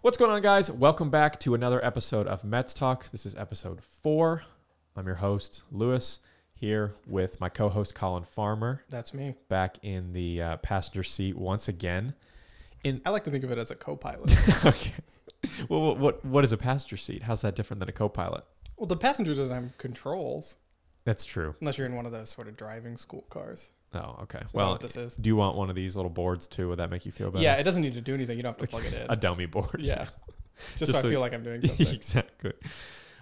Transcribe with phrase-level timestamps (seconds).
[0.00, 0.70] What's going on, guys?
[0.70, 3.10] Welcome back to another episode of Metz Talk.
[3.10, 4.44] This is episode four.
[4.96, 6.20] I'm your host, Louis,
[6.54, 9.34] here with my co host, Collin Farmer, That's me.
[9.48, 12.14] back in the uh, passenger seat once again.
[12.84, 14.36] In I like to think of it as a co-pilot.
[14.64, 14.92] okay.
[15.68, 17.22] Well, what, what what is a passenger seat?
[17.22, 18.44] How's that different than a co-pilot?
[18.76, 20.56] well, the passenger doesn't have controls
[21.04, 21.54] That's true.
[21.60, 23.72] unless you're in one of those sort of driving school cars.
[23.94, 24.42] Oh, okay.
[24.52, 25.16] Well, this is?
[25.16, 26.68] do you want one of these little boards too?
[26.68, 27.42] Would that make you feel better?
[27.42, 28.36] Yeah, it doesn't need to do anything.
[28.36, 29.06] You don't have to plug it in.
[29.08, 29.80] a dummy board.
[29.80, 30.06] yeah,
[30.56, 31.86] just, Just so, so- I feel like I'm doing something.
[31.94, 32.52] exactly.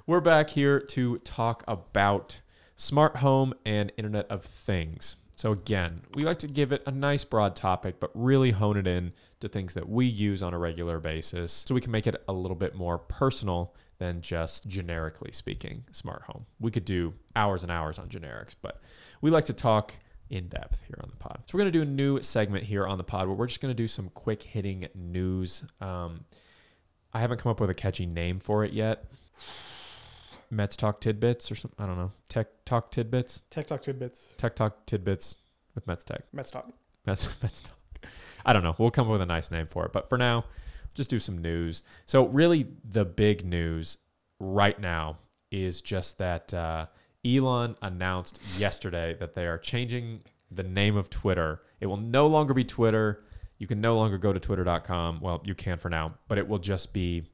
[0.07, 2.41] We're back here to talk about
[2.77, 5.17] smart home and Internet of Things.
[5.35, 8.87] So again, we like to give it a nice broad topic, but really hone it
[8.87, 12.23] in to things that we use on a regular basis so we can make it
[12.27, 16.47] a little bit more personal than just generically speaking smart home.
[16.59, 18.81] We could do hours and hours on generics, but
[19.21, 19.95] we like to talk
[20.31, 21.43] in depth here on the pod.
[21.47, 23.61] So we're going to do a new segment here on the pod where we're just
[23.61, 25.65] going to do some quick hitting news.
[25.81, 26.25] Um,
[27.13, 29.05] I haven't come up with a catchy name for it yet.
[30.51, 31.83] Metz Talk Tidbits or something.
[31.83, 32.13] I don't know.
[32.29, 33.43] Tech Talk Tidbits.
[33.51, 34.23] Tech Talk tidbits.
[34.37, 35.37] Tech Talk Tidbits
[35.75, 36.23] with Metz Tech.
[36.33, 36.71] Metz talk.
[37.05, 37.77] Metz, Metz Talk.
[38.45, 38.75] I don't know.
[38.79, 39.93] We'll come up with a nice name for it.
[39.93, 40.45] But for now,
[40.95, 41.83] just do some news.
[42.07, 43.99] So, really, the big news
[44.39, 45.19] right now
[45.51, 46.87] is just that uh,
[47.27, 51.63] Elon announced yesterday that they are changing the name of Twitter.
[51.81, 53.25] It will no longer be Twitter.
[53.59, 55.21] You can no longer go to twitter.com.
[55.21, 57.25] Well, you can for now, but it will just be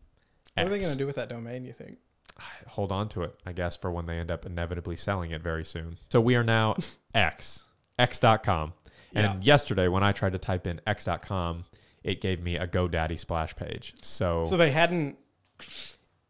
[0.54, 1.64] What are they going to do with that domain?
[1.64, 1.98] You think?
[2.66, 5.64] hold on to it, I guess, for when they end up inevitably selling it very
[5.64, 5.98] soon.
[6.10, 6.76] So we are now
[7.14, 7.64] X,
[7.98, 8.72] X.com.
[9.14, 9.36] And Yeah.
[9.42, 11.64] yesterday, when I tried to type in X.com,
[12.02, 13.94] it gave me a GoDaddy splash page.
[14.00, 15.18] So, So they hadn't.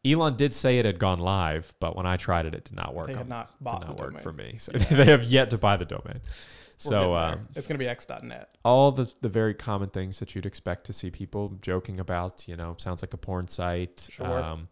[0.04, 2.94] Elon did say it had gone live, but when I tried it, it did not
[2.94, 3.06] work.
[3.06, 4.22] They had on- not did not the work domain.
[4.22, 4.56] for me.
[4.58, 6.20] So they have yet to buy the domain.
[6.24, 8.48] We're So um, it's going to be X.net.
[8.64, 12.48] all the the very common things that you'd expect to see people joking about.
[12.48, 14.08] You know, sounds like a porn site.
[14.10, 14.26] Sure.
[14.42, 14.68] Um,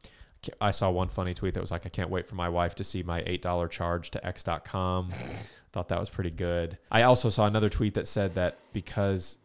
[0.60, 2.84] I saw one funny tweet that was like, "I can't wait for my wife to
[2.84, 5.10] see my eight dollar charge to X.com."
[5.72, 6.78] Thought that was pretty good.
[6.90, 9.38] I also saw another tweet that said that because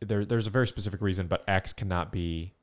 [0.00, 2.54] there there's a very specific reason, but X cannot be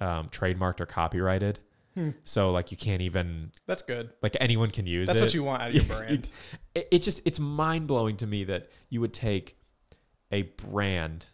[0.00, 1.58] um, trademarked or copyrighted.
[1.94, 2.10] Hmm.
[2.24, 4.10] So like you can't even That's good.
[4.22, 6.30] like anyone can use That's it what you want out of your brand.
[6.74, 9.56] it, it just it's mind blowing to me that you would take
[10.30, 11.26] a brand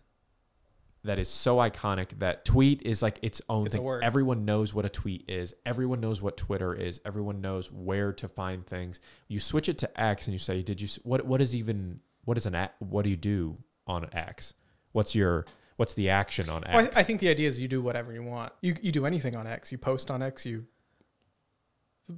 [1.05, 4.01] that is so iconic that tweet is like its own It's thing.
[4.03, 5.55] Everyone knows what a tweet is.
[5.65, 7.01] Everyone knows what Twitter is.
[7.07, 9.01] Everyone knows where to find things.
[9.29, 11.25] You switch it to X and you say, "Did you what?
[11.25, 14.55] What is even what is an what do you do on X?
[14.93, 15.47] What's your
[15.79, 18.13] what's the action on X?" Well, I, I think the idea is you do whatever
[18.13, 18.53] you want.
[18.61, 19.73] You you do anything on X.
[19.73, 20.45] You post on X.
[20.47, 20.67] You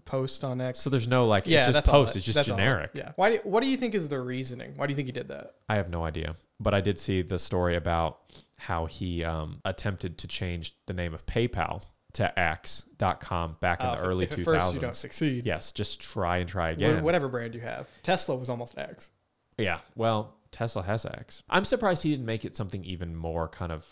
[0.05, 0.81] post on X.
[0.81, 0.91] so.
[0.91, 2.15] There's no like yeah, it's just that's post.
[2.15, 2.91] it- It's just that's all it- generic.
[2.95, 3.13] Yeah.
[3.17, 3.31] Why?
[3.37, 4.73] Do, what do you think is the reasoning?
[4.77, 5.55] Why do you think he did that?
[5.69, 6.35] I have no idea.
[6.61, 8.19] But I did see the story about
[8.59, 11.83] how he um, attempted to change the name of PayPal
[12.13, 14.45] to X.com back in Uh, the early if at 2000s.
[14.45, 15.47] first you don't succeed.
[15.47, 17.03] yes, just try and try again.
[17.03, 17.89] Whatever brand you have.
[18.03, 19.11] Tesla was almost X.
[19.59, 21.43] Yeah, well, Tesla has X.
[21.49, 23.87] I'm surprised he didn't make it something even more kind of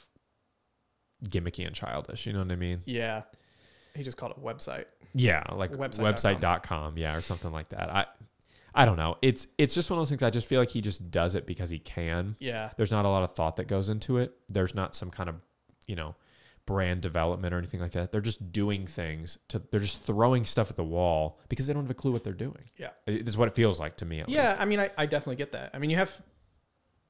[1.25, 2.27] gimmicky and childish.
[2.27, 2.83] You know what I mean?
[2.85, 3.23] Yeah.
[3.95, 4.85] He just called it website.
[5.15, 6.05] Yeah, like Website.com.
[6.41, 6.99] website.com.
[6.99, 7.91] Yeah, or something like that.
[7.91, 8.07] I
[8.75, 9.17] I don't know.
[9.23, 11.47] It's it's just one of those things I just feel like he just does it
[11.47, 12.37] because he can.
[12.39, 12.71] Yeah.
[12.77, 14.35] There's not a lot of thought that goes into it.
[14.49, 15.37] There's not some kind of,
[15.87, 16.15] you know,
[16.67, 18.13] brand development or anything like that.
[18.13, 21.83] They're just doing things to they're just throwing stuff at the wall because they don't
[21.85, 22.69] have a clue what they're doing.
[22.77, 22.91] Yeah.
[23.07, 24.51] It- is what it feels like to me Yeah.
[24.51, 24.61] least.
[24.61, 25.71] I mean, I, I definitely get that.
[25.73, 26.13] I mean, you have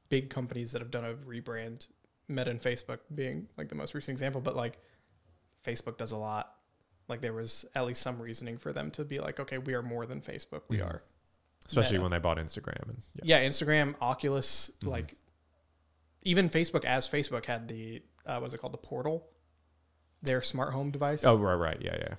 [0.08, 1.86] big companies that have done a rebrand,
[2.28, 4.78] Meta and Facebook being like the most recent example, but like
[5.64, 6.54] Facebook does a lot.
[7.08, 9.82] Like there was at least some reasoning for them to be like, okay, we are
[9.82, 10.62] more than Facebook.
[10.68, 10.86] We Mhm.
[10.86, 11.02] are.
[11.66, 12.02] Especially Meta.
[12.02, 13.40] when they bought Instagram and yeah.
[13.40, 13.48] Yeah.
[13.48, 14.88] Instagram, Oculus, Mhm.
[14.88, 15.14] like
[16.22, 18.72] even Facebook as Facebook had the, uh, what is it called?
[18.74, 19.28] The portal,
[20.22, 21.24] their smart home device.
[21.24, 21.80] Oh right, right.
[21.80, 22.14] Yeah, yeah.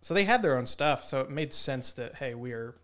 [0.00, 1.04] So they had their own stuff.
[1.04, 2.74] So it made sense that, hey, we are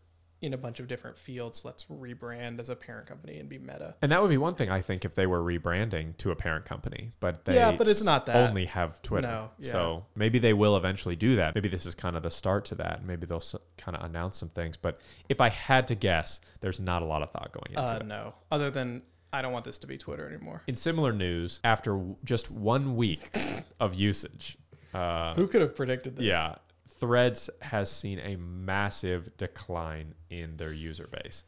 [0.41, 1.65] in a bunch of different fields.
[1.65, 3.97] Let's rebrand as a parent company and be meta.
[4.03, 6.65] And that would be one thing I think if they were rebranding to a parent
[6.65, 8.49] company, but they Yeah, but it's not that.
[8.49, 9.26] only have Twitter.
[9.26, 9.73] No, yeah.
[9.73, 11.55] So maybe they will eventually do that.
[11.56, 13.05] Maybe this is kind of the start to that.
[13.05, 13.43] Maybe they'll
[13.76, 14.76] kind of announce some things.
[14.76, 17.96] But if I had to guess, there's not a lot of thought going into Uh,
[17.96, 18.06] it.
[18.06, 19.02] no, other than
[19.32, 20.62] I don't want this to be Twitter anymore.
[20.69, 23.29] In similar news, after w- just one week
[23.81, 24.56] of usage,
[24.94, 26.25] uh, Who could have predicted this?
[26.25, 26.55] yeah,
[26.99, 31.45] Threads has seen a massive decline in their user base.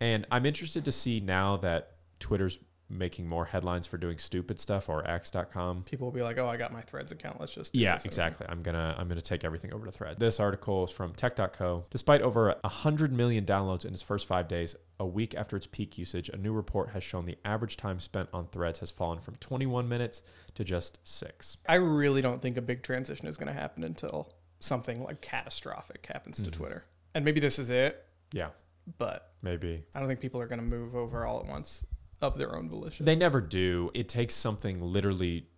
[0.00, 2.58] And I'm interested to see now that Twitter's
[2.88, 6.56] making more headlines for doing stupid stuff or x.com People will be like, "Oh, I
[6.56, 7.40] got my Threads account.
[7.40, 10.18] Let's just." yeah this over." exactly i'm gonna i'm gonna take everything over to thread
[10.18, 14.76] this article is from tech.co despite over 100 million downloads in its first five days
[15.00, 18.28] a week after its peak usage a new report has shown the average time spent
[18.32, 20.22] on threads has fallen from 21 minutes
[20.54, 24.32] to just six I really don't think a big transition is going to happen until
[24.58, 26.52] something like catastrophic happens to Mhm.
[26.52, 26.84] Twitter.
[27.14, 28.50] And maybe this is it, yeah
[28.98, 31.84] but maybe I don't think people are going to move over all at once
[32.20, 33.04] of their own volition.
[33.04, 33.90] They never do.
[33.94, 35.48] It takes something literally,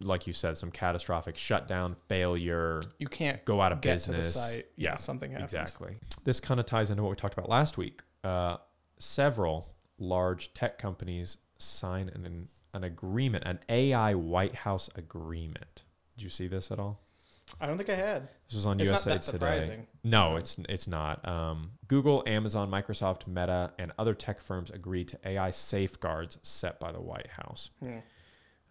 [0.00, 4.32] like you said, some catastrophic shutdown, failure, you can't go out of business.
[4.34, 4.66] to site.
[4.76, 5.54] Yeah, something happens.
[5.54, 5.98] exactly.
[6.24, 8.02] This kind of ties into what we talked about last week.
[8.24, 8.56] Uh,
[8.98, 9.68] several
[9.98, 15.84] large tech companies sign an an agreement, an AI White House agreement.
[16.16, 17.03] Did you see this at all?
[17.60, 18.28] I don't think I had.
[18.46, 19.86] This was on It's USA Today.
[20.02, 20.36] No, No.
[20.36, 21.26] it's it's not.
[21.26, 26.92] Um, Google, Amazon, Microsoft, Meta, and other tech firms agreed to AI safeguards set by
[26.92, 27.70] the White House.
[27.80, 27.98] Hmm.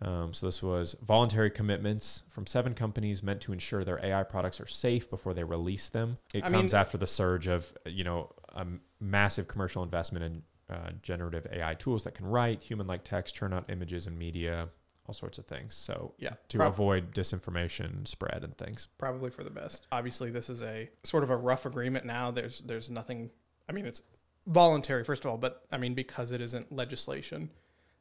[0.02, 4.60] Um, so this was voluntary commitments from seven companies meant to ensure their AI products
[4.60, 6.18] are safe before they release them.
[6.34, 10.26] It I comes mean- after the surge of you know a m- massive commercial investment
[10.26, 14.68] in uh, generative AI tools that can write human-like text, churn out images and media,
[15.08, 15.76] all sorts of things.
[15.76, 18.88] So Yeah, to prob- avoid disinformation spread and things.
[18.98, 19.86] probably for the best.
[19.92, 22.32] Obviously, this is a sort of a rough agreement now.
[22.32, 23.30] There's there's nothing.
[23.68, 24.04] I mean, it's
[24.48, 27.50] voluntary first of all, but I mean because it isn't legislation,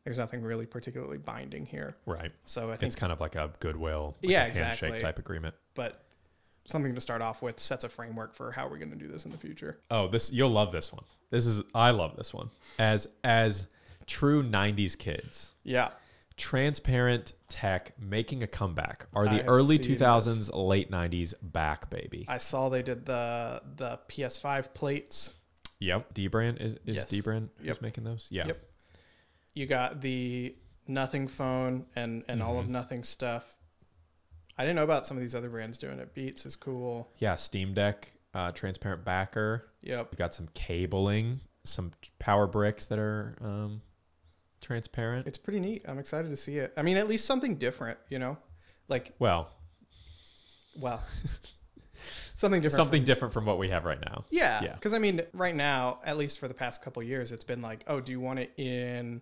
[0.05, 1.97] there's nothing really particularly binding here.
[2.07, 2.33] Right.
[2.45, 5.01] So I think, It's kind of like a goodwill, like Yeah, a handshake exactly.
[5.01, 5.55] type agreement.
[5.75, 6.05] but
[6.65, 9.25] something to start off with sets a framework for how we're going to do this
[9.25, 9.79] in the future.
[9.91, 11.05] Oh, this you'll love this one.
[11.31, 12.51] This is I love this one.
[12.79, 13.67] As as
[14.07, 15.91] true '90s kids, Yeah,
[16.37, 19.06] transparent tech making a comeback.
[19.14, 22.25] Are the early seen 2000s, late '90s back, baby?
[22.29, 25.34] I saw they did the the PS5 plates.
[25.81, 26.14] Yep.
[26.14, 27.11] Dbrand is is Yes.
[27.11, 27.82] Dbrand who's Yep.
[27.82, 28.26] making those?
[28.31, 28.46] Yeah.
[28.49, 28.70] Yep.
[29.55, 30.56] You got the
[30.87, 32.70] Nothing phone and and all of Mhm.
[32.70, 33.56] Nothing stuff.
[34.58, 36.12] I didn't know about some of these other brands doing it.
[36.14, 37.11] Beats is cool.
[37.19, 37.37] Yeah.
[37.37, 39.70] Steam Deck, uh, transparent backer.
[39.82, 40.11] Yep.
[40.11, 43.81] We got some cabling, some power bricks that are um,
[44.62, 45.26] transparent.
[45.26, 45.82] It's pretty neat.
[45.87, 46.73] I'm excited to see it.
[46.76, 48.38] I mean, at least something different, you know?
[48.88, 49.50] Like, Well,
[50.81, 51.03] well,
[52.35, 52.76] something different.
[52.76, 54.25] something from- different from what we have right now.
[54.31, 54.62] yeah.
[54.62, 54.73] Yeah.
[54.75, 57.85] Because, I mean, right now, at least for the past couple years, it's been like,
[57.87, 59.20] oh, do you want it in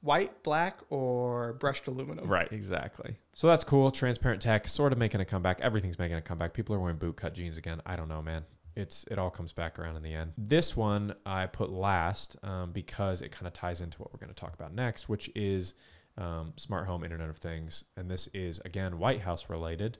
[0.00, 2.28] white, black, or brushed aluminum?
[2.28, 3.16] Right, exactly.
[3.34, 3.90] So that's cool.
[3.90, 5.60] Transparent tech, sort of making a comeback.
[5.60, 6.52] Everything's making a comeback.
[6.54, 7.80] People are wearing bootcut jeans again.
[7.86, 8.44] I don't know, man.
[8.76, 10.32] It's it all comes back around in the end.
[10.36, 14.32] This one I put last um, because it kind of ties into what we're going
[14.32, 15.74] to talk about next, which is
[16.18, 19.98] um, smart home Internet of Things, and this is again White House related.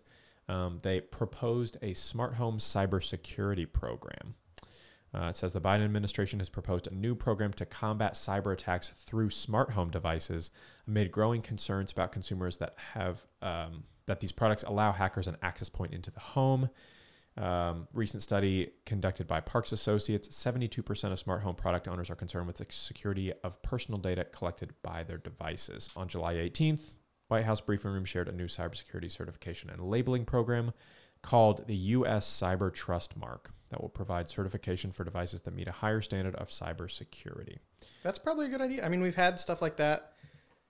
[0.48, 4.34] Um, they proposed a smart home cybersecurity program.
[5.14, 8.90] Uh, it says the Biden administration has proposed a new program to combat cyber attacks
[8.90, 10.50] through smart home devices
[10.86, 15.68] amid growing concerns about consumers that have um, that these products allow hackers an access
[15.68, 16.68] point into the home.
[17.36, 22.46] Um, recent study conducted by Parks Associates: 72% of smart home product owners are concerned
[22.46, 25.90] with the security of personal data collected by their devices.
[25.96, 26.94] On July 18th,
[27.28, 30.72] White House briefing room shared a new cybersecurity certification and labeling program
[31.22, 32.26] called the U.S.
[32.26, 36.48] Cyber Trust Mark that will provide certification for devices that meet a higher standard of
[36.48, 37.58] cybersecurity.
[38.02, 38.84] That's probably a good idea.
[38.84, 40.12] I mean, we've had stuff like that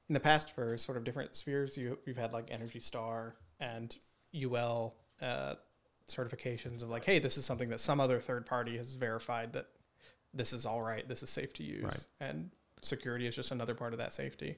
[0.08, 1.76] in the past for sort of different spheres.
[1.76, 3.94] You, we've had like Energy Star and
[4.34, 5.54] UL uh,
[6.08, 9.66] certifications of like, hey, this is something that some other third party has verified that
[10.34, 12.06] this is all right, this is safe to use, Right.
[12.20, 12.50] and
[12.82, 14.56] security is just another part of that safety.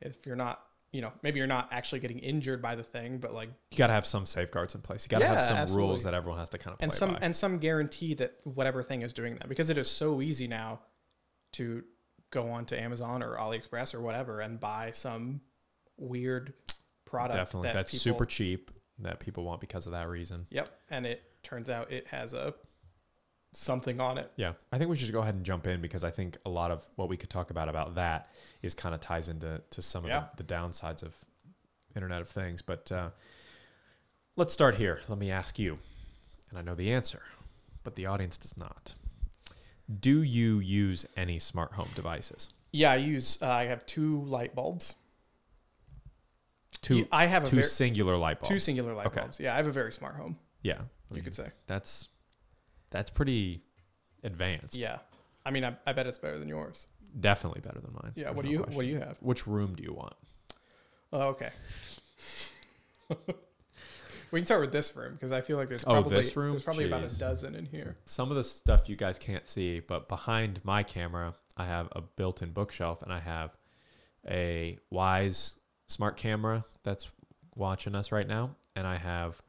[0.00, 3.32] If you're not, you know, maybe you're not actually getting injured by the thing, but
[3.32, 5.04] like, You got to have some safeguards in place.
[5.04, 5.88] You got to have some absolutely.
[5.88, 7.18] rules that everyone has to kind of and some by.
[7.22, 10.80] and some guarantee that whatever thing is doing that because it is so easy now
[11.52, 11.84] to
[12.30, 15.40] go on to Amazon or AliExpress or whatever and buy some
[15.98, 16.54] weird
[17.04, 17.34] product.
[17.36, 18.70] Definitely, that that's people- super cheap
[19.02, 20.46] that people want because of that reason.
[20.50, 22.54] Yep, and it turns out it has a
[23.52, 24.30] something on it.
[24.36, 26.70] Yeah, I think we should go ahead and jump in because I think a lot
[26.70, 28.30] of what we could talk about about that
[28.62, 30.18] is kind of ties into to some Yeah.
[30.18, 31.16] of the, the downsides of
[31.96, 32.62] Internet of Things.
[32.62, 33.10] But uh,
[34.36, 35.00] let's start here.
[35.08, 35.78] Let me ask you,
[36.50, 37.22] and I know the answer,
[37.82, 38.94] but the audience does not.
[40.00, 42.50] Do you use any smart home devices?
[42.70, 43.38] Yeah, I use.
[43.42, 44.94] Uh, I have two light bulbs.
[46.82, 48.48] Two Yeah, I have a two ver- singular light bulbs.
[48.48, 49.20] two singular light Okay.
[49.20, 49.38] bulbs.
[49.38, 50.38] Yeah, I have a very smart home.
[50.62, 51.50] yeah, I You mean, could say.
[51.66, 52.08] that's
[52.90, 53.62] that's pretty
[54.24, 54.76] advanced.
[54.76, 54.98] Yeah,
[55.44, 56.86] I mean, I, I bet it's better than yours.
[57.20, 58.12] definitely better than mine.
[58.14, 58.24] Yeah.
[58.24, 58.76] There's What do no you question.
[58.76, 59.18] What do you have?
[59.20, 60.14] Which room do you want?
[61.12, 61.50] Oh, okay.
[64.30, 66.52] we can start with this room because I feel like there's Oh, probably room?
[66.52, 67.96] there's probably about a dozen in here.
[68.04, 72.00] Some of the stuff you guys can't see, but behind my camera, I have a
[72.00, 73.56] built-in bookshelf, and I have
[74.28, 75.54] a Wyze
[75.90, 77.10] smart camera that's
[77.54, 79.40] watching us right now, and I have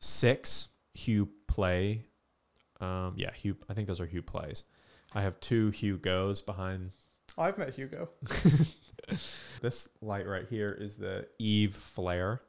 [0.00, 2.04] six Hue Play.
[2.80, 3.56] Um, yeah, Hue.
[3.68, 4.64] I think those are Hue Plays.
[5.14, 6.90] I have two Hue Goes behind.
[7.38, 8.08] Oh, I've met Hugo.
[9.60, 12.40] This light right here is the Eve Flare.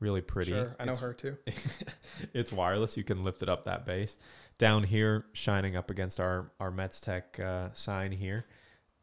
[0.00, 0.52] Really pretty.
[0.52, 1.36] Sure, I know It's her too.
[2.34, 2.96] it's wireless.
[2.96, 4.16] You can lift it up that base.
[4.58, 8.46] Down here, shining up against our our Metz Tech uh, sign here,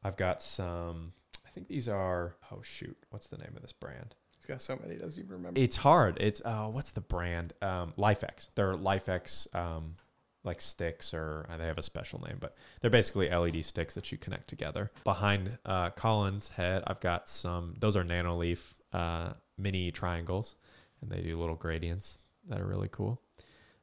[0.03, 1.13] I've got some.
[1.55, 2.35] I think these are.
[2.51, 4.13] Oh shoot, what's the name of this brand?
[4.37, 5.57] He's got so many, he doesn't even remember.
[5.57, 6.17] It's hard.
[6.19, 7.53] It's uh, what's the brand?
[7.61, 8.49] Um, LIFX.
[8.55, 9.95] They're LIFX um,
[10.43, 14.11] like sticks, or uh, they have a special name, but they're basically LED sticks that
[14.11, 14.91] you connect together.
[15.05, 17.75] Behind uh, Collin's head, I've got some.
[17.79, 20.55] Those are Nanoleaf uh, mini triangles,
[21.01, 22.19] and they do little gradients
[22.49, 23.21] that are really cool.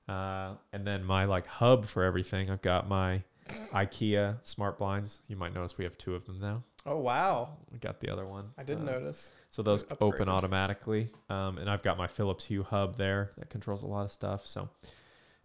[0.07, 3.23] Uh, and then my like hub for everything, I've got my
[3.73, 5.21] IKEA smart blinds.
[5.29, 6.63] You might notice we have two of them now.
[6.87, 8.51] oh wow, We got the other one.
[8.59, 9.33] I didn't uh, notice.
[9.51, 11.09] so those They're open automatically.
[11.31, 14.47] Um, and I've got my Philips Hue hub there that controls a lot of stuff.
[14.47, 14.69] So,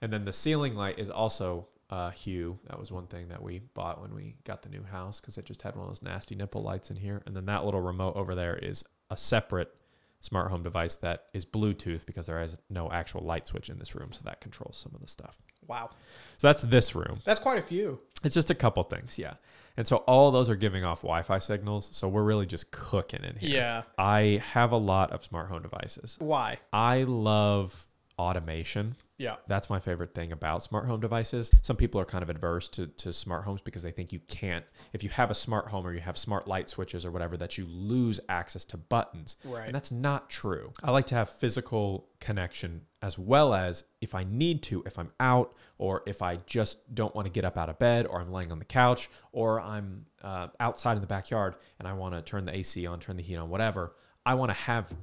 [0.02, 2.60] and then the ceiling light is also uh, Hue.
[2.68, 5.46] That was one thing that we bought when we got the new house because it
[5.46, 7.22] just had one of those nasty nipple lights in here.
[7.26, 9.74] And then that little remote over there is a separate
[10.20, 13.96] smart home device that is Bluetooth because there is no actual light switch in this
[13.96, 14.12] room.
[14.12, 15.38] So that controls some of the stuff.
[15.68, 15.90] Wow,
[16.38, 17.20] So that's this room.
[17.26, 18.00] that's quite a few.
[18.24, 19.20] It's just a couple things.
[19.20, 19.34] Yeah.
[19.76, 21.90] And so all those are giving off Wi Fi signals.
[21.92, 23.50] So we're really just cooking in here.
[23.52, 23.82] Yeah.
[23.98, 26.16] I have a lot of smart home devices.
[26.20, 26.58] Why?
[26.74, 27.86] I love
[28.18, 28.96] automation.
[29.18, 29.38] Yeah.
[29.48, 31.52] That's my favorite thing about smart home devices.
[31.62, 34.64] Some people are kind of adverse to, to smart homes because they think you can't,
[34.94, 37.58] if you have a smart home or you have smart light switches or whatever, that
[37.58, 39.36] you lose access to buttons.
[39.44, 39.66] Right.
[39.66, 40.72] And that's not true.
[40.84, 45.12] I like to have physical connection as well as if I need to, if I'm
[45.20, 48.32] out or if I just don't want to get up out of bed or I'm
[48.32, 52.22] laying on the couch or I'm uh, outside in the backyard and I want to
[52.22, 53.96] turn the AC on, turn the heat on, whatever.
[54.26, 54.94] I want to have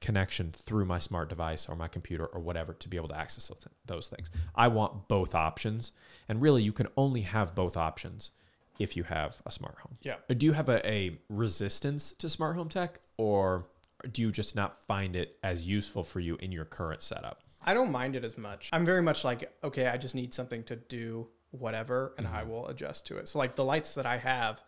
[0.00, 3.48] connection through my smart device or my computer or whatever to be able to access
[3.48, 4.30] those- those things.
[4.54, 5.92] I want both options.
[6.28, 8.30] And really, you can only have both options
[8.78, 9.98] if you have a smart home.
[10.02, 10.16] Yeah.
[10.28, 13.66] Do you have a, a resistance to smart home tech or
[14.12, 17.42] do you just not find it as useful for you in your current setup?
[17.60, 18.70] I don't mind it as much.
[18.72, 22.36] I'm very much like, okay, I just need something to do whatever, and Mm-hmm.
[22.36, 23.26] I will adjust to it.
[23.26, 24.62] So like the lights that I have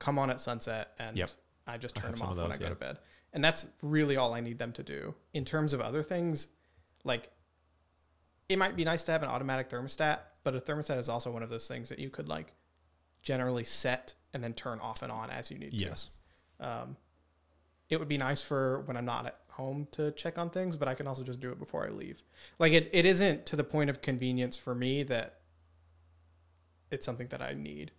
[0.00, 1.30] come on at sunset, and Yep.
[1.68, 2.98] I just turn have them off of when I those, go to bed,
[3.32, 5.14] and that's really all I need them to do.
[5.32, 6.48] In terms of other things,
[7.04, 7.30] like
[8.48, 11.42] it might be nice to have an automatic thermostat, but a thermostat is also one
[11.42, 12.52] of those things that you could like
[13.22, 15.76] generally set and then turn off and on as you need to.
[15.76, 16.10] Yes.
[16.58, 16.96] Um,
[17.88, 20.88] it would be nice for when I'm not at home to check on things, but
[20.88, 22.22] I can also just do it before I leave.
[22.58, 25.40] Like it, it isn't to the point of convenience for me that
[26.90, 27.92] it's something that I need.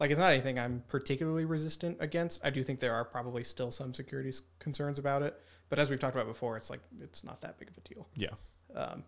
[0.00, 2.44] Like it's not anything I'm particularly resistant against.
[2.44, 5.98] I do think there are probably still some security concerns about it, but as we've
[5.98, 8.06] talked about before, it's like it's not that big of a deal.
[8.14, 8.28] Yeah.
[8.74, 9.04] Um,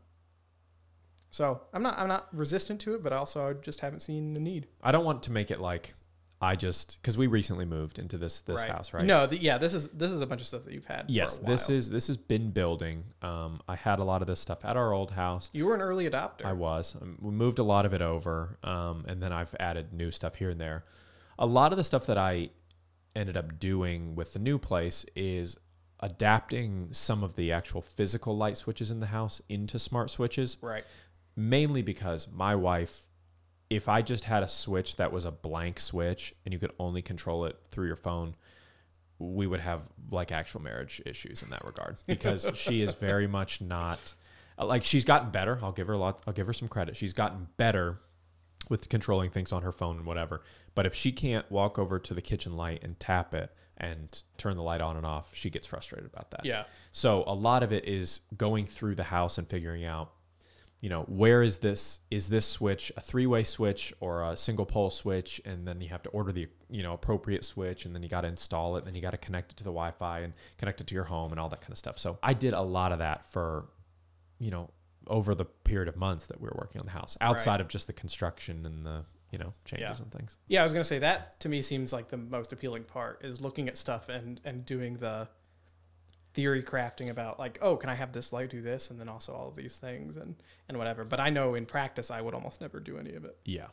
[1.31, 4.41] so I'm not I'm not resistant to it, but also I just haven't seen the
[4.41, 4.67] need.
[4.83, 5.95] I don't want to make it like
[6.43, 9.05] I just because we recently moved into this this house, right?
[9.05, 11.05] No, the, yeah, this is this is a bunch of stuff that you've had.
[11.07, 13.05] Yes, for a this is this has been building.
[13.21, 15.51] Um, I had a lot of this stuff at our old house.
[15.53, 16.47] You were an early adopter.
[16.47, 16.97] I was.
[17.01, 20.37] Um, we moved a lot of it over, um, and then I've added new stuff
[20.37, 20.85] here and there.
[21.39, 22.51] A lot of the stuff that I
[23.15, 25.59] ended up doing with the new place is
[26.01, 30.85] adapting some of the actual physical light switches in the house into smart switches, right.
[31.37, 33.07] mainly because my wife,
[33.71, 37.03] if I just had a switch that was a blank switch and you could only
[37.03, 38.35] control it through your phone,
[39.19, 43.61] we would have like actual marriage issues in that regard because she is very much
[43.61, 44.15] not
[44.59, 45.59] like she's gotten better.
[45.63, 46.23] I'll give her a lot.
[46.27, 46.97] I'll give her some credit.
[46.97, 48.01] She's gotten better
[48.69, 50.43] with controlling things on her phone and whatever.
[50.75, 54.57] But if she can't walk over to the kitchen light and tap it and turn
[54.57, 56.45] the light on and off, she gets frustrated about that.
[56.45, 56.65] Yeah.
[56.93, 60.13] So a lot of it is going through the house and figuring out,
[60.81, 62.01] you know, where is this?
[62.11, 65.41] Is this switch a three-way switch or a single pole switch?
[65.45, 68.23] And then you have to order the you know appropriate switch, and then you got
[68.23, 70.81] to install it, and then you got to connect it to the Wi-Fi and connect
[70.81, 71.99] it to your home and all that kind of stuff.
[71.99, 73.67] So I did a lot of that for,
[74.39, 74.71] you know,
[75.07, 77.87] over the period of months that we were working on the house, outside of just
[77.87, 80.03] the construction and the you know changes Yeah.
[80.03, 80.39] and things.
[80.49, 83.41] Yeah, I was gonna say that to me seems like the most appealing part is
[83.41, 85.29] looking at stuff and and doing the
[86.41, 89.33] theory crafting about like, oh, can I have this light do this, and then also
[89.35, 90.35] all of these things and
[90.69, 91.05] and whatever.
[91.05, 93.37] But I know in practice I would almost never do any of it.
[93.45, 93.67] Yeah.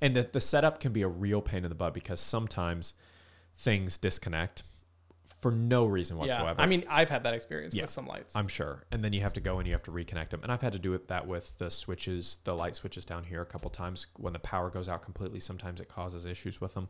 [0.00, 2.94] And the, the setup can be a real pain in the butt because sometimes
[3.56, 4.62] things disconnect
[5.40, 6.54] for no reason whatsoever.
[6.58, 6.62] Yeah.
[6.62, 7.82] I mean, I've had that experience Yeah.
[7.82, 8.34] with some lights.
[8.36, 8.84] I'm sure.
[8.92, 10.40] And then you have to go and you have to reconnect them.
[10.42, 13.42] And I've had to do it that with the switches, the light switches down here
[13.42, 14.06] a couple times.
[14.16, 16.88] When the power goes out completely, sometimes it causes issues with them.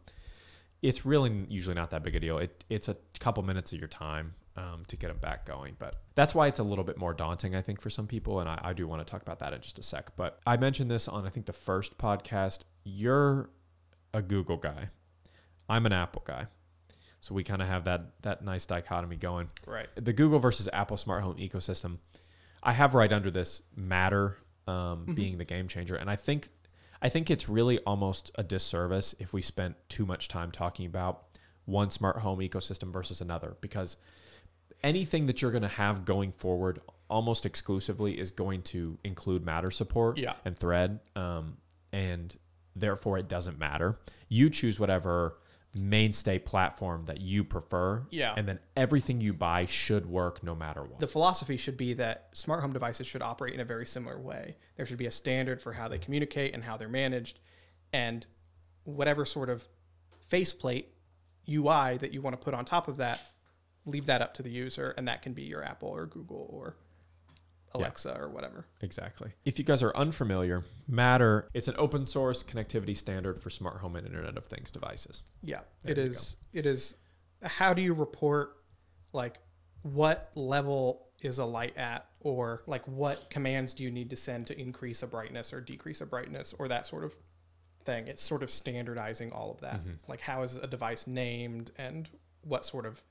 [0.83, 2.39] It's really usually not that big a deal.
[2.39, 5.77] It, it's a couple minutes of your time um, to get them back going.
[5.79, 8.41] But that's why it's a little bit more daunting, I think, for some people.
[8.41, 10.17] And I, I do want to talk about that in just a sec.
[10.17, 12.61] But I mentioned this on, I think, the first podcast.
[12.85, 13.51] You're
[14.13, 14.89] a Google guy,
[15.69, 16.47] I'm an Apple guy.
[17.21, 19.89] So we kind of have that that nice dichotomy going right.
[19.97, 21.99] the Google versus Apple smart home ecosystem,
[22.63, 26.49] I have right under this Matter um, being the game changer, and I think
[27.01, 31.25] I think it's really almost a disservice if we spent too much time talking about
[31.65, 33.97] one smart home ecosystem versus another because
[34.85, 39.71] anything that you're going to have going forward almost exclusively is going to include Matter
[39.71, 40.35] support Yeah.
[40.45, 41.57] and Thread, um,
[41.93, 42.37] and
[42.77, 43.99] therefore it doesn't matter.
[44.29, 45.39] You choose whatever
[45.77, 48.35] mainstay platform that you prefer Yeah.
[48.37, 51.01] and then everything you buy should work no matter what.
[51.01, 54.57] The philosophy should be that smart home devices should operate in a very similar way.
[54.77, 57.41] There should be a standard for how they communicate and how they're managed,
[57.93, 58.25] and
[58.85, 59.67] whatever sort of
[60.29, 60.95] faceplate
[61.49, 63.21] UI that you want to put on top of that,
[63.87, 66.77] leave that up to the user, and that can be your Apple or Google or
[67.75, 68.67] Alexa or whatever.
[68.83, 69.33] exactly.
[69.45, 73.97] If you guys are unfamiliar, Matter it's an open source connectivity standard for smart home
[73.97, 75.23] and Internet of Things devices.
[75.43, 76.37] Yeah, There it is.
[76.53, 76.95] It is.
[77.43, 78.57] How do you report,
[79.13, 79.39] like,
[79.83, 84.47] what level is a light at, or like what commands do you need to send
[84.47, 87.13] to increase a brightness or decrease a brightness, or that sort of
[87.85, 88.07] thing?
[88.07, 89.81] It's sort of standardizing all of that.
[89.81, 89.91] Mm-hmm.
[90.07, 92.09] Like, how is a device named, and
[92.43, 93.03] what sort of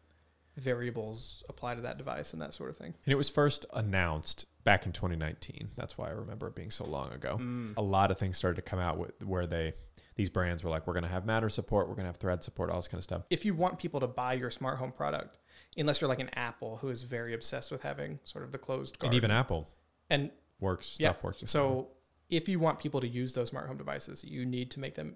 [0.55, 2.93] variables apply to that device, and that sort of thing.
[3.05, 5.69] And it was first announced back in 2019.
[5.75, 7.37] That's why I remember it being so long ago.
[7.39, 7.73] Mm.
[7.77, 9.73] A lot of things started to come out with where they
[10.15, 12.43] these brands were like, we're going to have Matter support, we're going to have Thread
[12.43, 13.23] support, all this kind of stuff.
[13.29, 15.39] If you want people to buy your smart home product,
[15.75, 18.97] unless you're like an Apple who is very obsessed with having sort of the closed
[19.03, 19.69] And even Apple
[20.09, 20.29] and
[20.59, 21.09] works, Yeah.
[21.09, 21.43] stuff works.
[21.45, 21.89] So
[22.29, 25.15] if you want people to use those smart home devices, you need to make them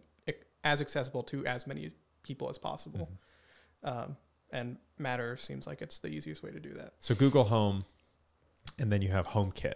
[0.64, 1.92] as accessible to as many
[2.24, 3.10] people as possible.
[3.86, 4.00] Mm-hmm.
[4.10, 4.18] Um,
[4.52, 6.94] and Matter seems like it's the easiest way to do that.
[7.02, 7.86] So Google Home,
[8.80, 9.76] and then you have HomeKit,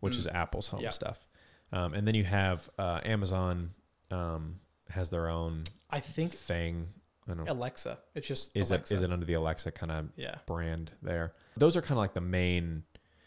[0.00, 0.84] which is Apple's home Mm.
[0.84, 0.90] Yeah.
[0.90, 1.26] stuff,
[1.72, 3.74] um, and then you have uh, Amazon
[4.10, 4.60] um,
[4.90, 6.88] has their own I think thing.
[7.28, 7.48] I don't.
[7.48, 7.98] Alexa.
[8.14, 8.94] It's just Is Alexa.
[8.94, 10.36] it is it under the Alexa kind of Yeah.
[10.46, 11.34] brand there?
[11.56, 12.82] Those are kind of like the main.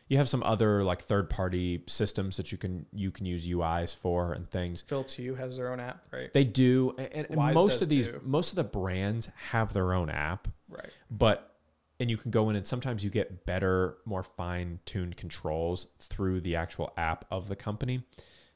[0.08, 3.96] You have some other like third party systems that you can you can use UIs
[3.96, 4.82] for and things.
[4.84, 6.32] Philips Hue has their own app, right?
[6.32, 8.22] They do, and, and- most of these too.
[8.24, 10.48] most of the brands have their own app.
[10.70, 10.90] Right.
[11.10, 11.52] but
[12.00, 16.56] and you can go in and sometimes you get better more fine-tuned controls through the
[16.58, 18.04] actual app of the company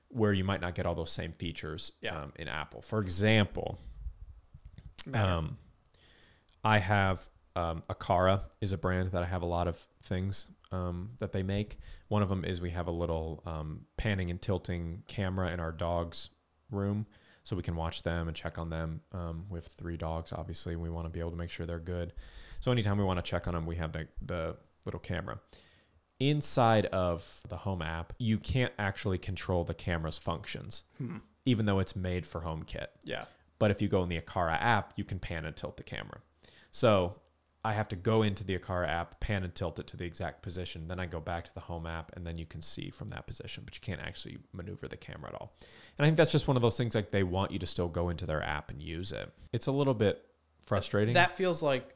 [0.10, 2.20] where you might not get all those same features Yeah.
[2.24, 3.80] um, in apple for example
[5.06, 5.32] Matter.
[5.32, 5.58] um,
[6.64, 7.30] i have
[7.60, 11.44] um, Aqara is a brand that i have a lot of things um, that they
[11.44, 15.60] make one of them is we have a little um, panning and tilting camera in
[15.60, 16.30] our dog's
[16.72, 17.06] room
[17.44, 19.02] so we can watch them and check on them.
[19.12, 20.76] Um, we have three dogs, obviously.
[20.76, 22.14] We want to be able to make sure they're good.
[22.60, 25.40] So anytime we want to check on them, we have the, the little camera.
[26.20, 30.84] Inside of the home app, you can't actually control the camera's functions,
[31.46, 32.88] even though it's made for HomeKit.
[33.04, 33.26] yeah.
[33.58, 36.20] But if you go in the Aqara app, you can pan and tilt the camera.
[36.72, 37.16] So
[37.64, 40.42] I have to go into the Aqara app, pan and tilt it to the exact
[40.42, 40.88] position.
[40.88, 43.28] Then I go back to the home app, and then you can see from that
[43.28, 45.54] position, but you can't actually maneuver the camera at all.
[45.98, 47.90] And I think that's just one of those things like they want you to still
[47.90, 49.34] go into their app and use it.
[49.52, 50.24] It's a little bit
[50.62, 51.16] frustrating.
[51.16, 51.96] That feels like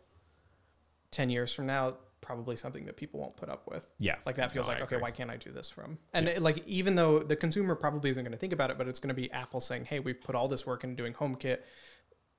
[1.12, 3.86] 10 years from now, probably something that people won't put up with.
[4.00, 4.16] yeah.
[4.26, 5.98] Like that feels No, like, okay, why can't I do this from?
[6.14, 8.88] And it, like, even though the consumer probably isn't going to think about it, but
[8.90, 11.60] it's going to be Apple saying, hey, we've put all this work into doing HomeKit.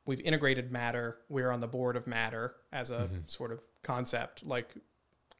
[0.06, 1.18] We've integrated Matter.
[1.28, 3.16] We're on the board of Matter as a Mm-hmm.
[3.26, 4.44] sort of concept.
[4.44, 4.74] Like,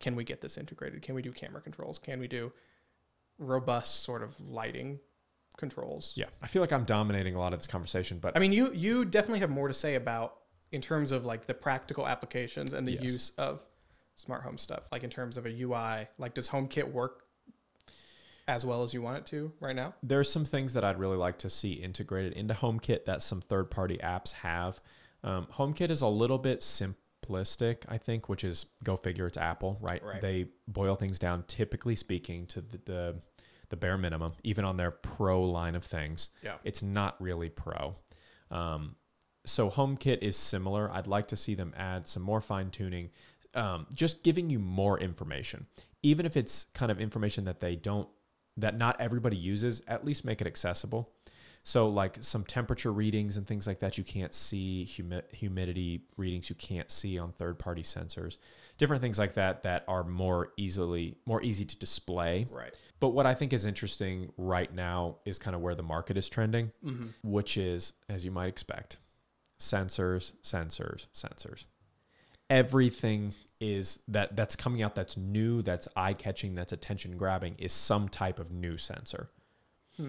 [0.00, 1.02] can we get this integrated?
[1.02, 1.98] Can we do camera controls?
[1.98, 2.52] Can we do
[3.38, 5.00] robust sort of lighting
[5.56, 6.12] controls?
[6.16, 6.26] Yeah.
[6.42, 9.04] I feel like I'm dominating a lot of this conversation, but I mean, you you
[9.04, 10.36] definitely have more to say about
[10.72, 13.02] in terms of like the practical applications and the Yes.
[13.02, 13.64] use of
[14.16, 14.84] smart home stuff.
[14.92, 17.23] Like in terms of a UI, like does HomeKit work
[18.46, 19.94] as well as you want it to right now?
[20.02, 23.70] there's some things that I'd really like to see integrated into HomeKit that some third
[23.70, 24.80] party apps have.
[25.22, 29.26] Um, HomeKit is a little bit simplistic, I think, which is go figure.
[29.26, 30.02] It's Apple, right?
[30.04, 30.20] Right.
[30.20, 33.14] They boil things down, typically speaking, to the, the
[33.70, 34.34] the bare minimum.
[34.42, 36.56] Even on their Pro line of things, Yeah.
[36.64, 37.96] it's not really Pro.
[38.50, 38.96] Um,
[39.46, 40.90] so HomeKit is similar.
[40.92, 43.08] I'd like to see them add some more fine tuning,
[43.54, 45.66] um, just giving you more information,
[46.02, 48.08] even if it's kind of information that they don't,
[48.56, 49.82] that not everybody uses.
[49.88, 51.10] At least make it accessible.
[51.66, 56.50] So like some temperature readings and things like that you can't see, humi- humidity readings
[56.50, 58.36] you can't see on third-party sensors.
[58.76, 62.46] Different things like that that are more easily more easy to display.
[62.50, 62.78] Right.
[63.00, 66.28] But what I think is interesting right now is kind of where the market is
[66.28, 67.06] trending, mm-hmm.
[67.22, 68.98] which is as you might expect,
[69.58, 71.64] sensors, sensors, sensors.
[72.50, 78.08] Everything is that that's coming out that's new, that's eye-catching, that's attention grabbing is some
[78.08, 79.30] type of new sensor.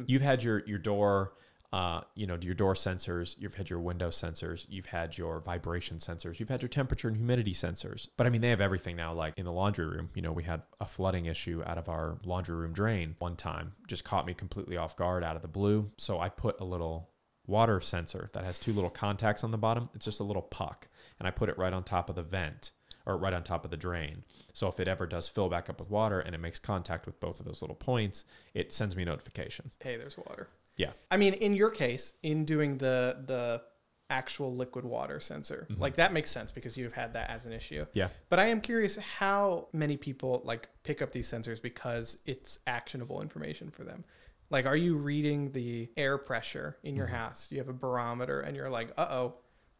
[0.07, 1.33] You've had your your door,
[1.71, 3.35] uh, you know, your door sensors.
[3.37, 4.65] You've had your window sensors.
[4.67, 6.39] You've had your vibration sensors.
[6.39, 8.07] You've had your temperature and humidity sensors.
[8.17, 9.13] But I mean, they have everything now.
[9.13, 12.17] Like in the laundry room, you know, we had a flooding issue out of our
[12.25, 13.73] laundry room drain one time.
[13.87, 15.91] Just caught me completely off guard out of the blue.
[15.97, 17.11] So I put a little
[17.47, 19.89] water sensor that has two little contacts on the bottom.
[19.93, 20.87] It's just a little puck,
[21.19, 22.71] and I put it right on top of the vent
[23.05, 24.23] or right on top of the drain.
[24.53, 27.19] So if it ever does fill back up with water and it makes contact with
[27.19, 29.71] both of those little points, it sends me a notification.
[29.79, 30.49] Hey, there's water.
[30.77, 30.91] Yeah.
[31.11, 33.61] I mean, in your case, in doing the the
[34.09, 37.85] actual liquid water sensor, like that makes sense because you've had that as an issue.
[37.93, 38.09] Yeah.
[38.29, 43.21] But I am curious how many people like pick up these sensors because it's actionable
[43.21, 44.03] information for them.
[44.51, 47.47] Like, are you reading the air pressure in your house?
[47.51, 49.35] You have a barometer, and you're like, "Uh oh,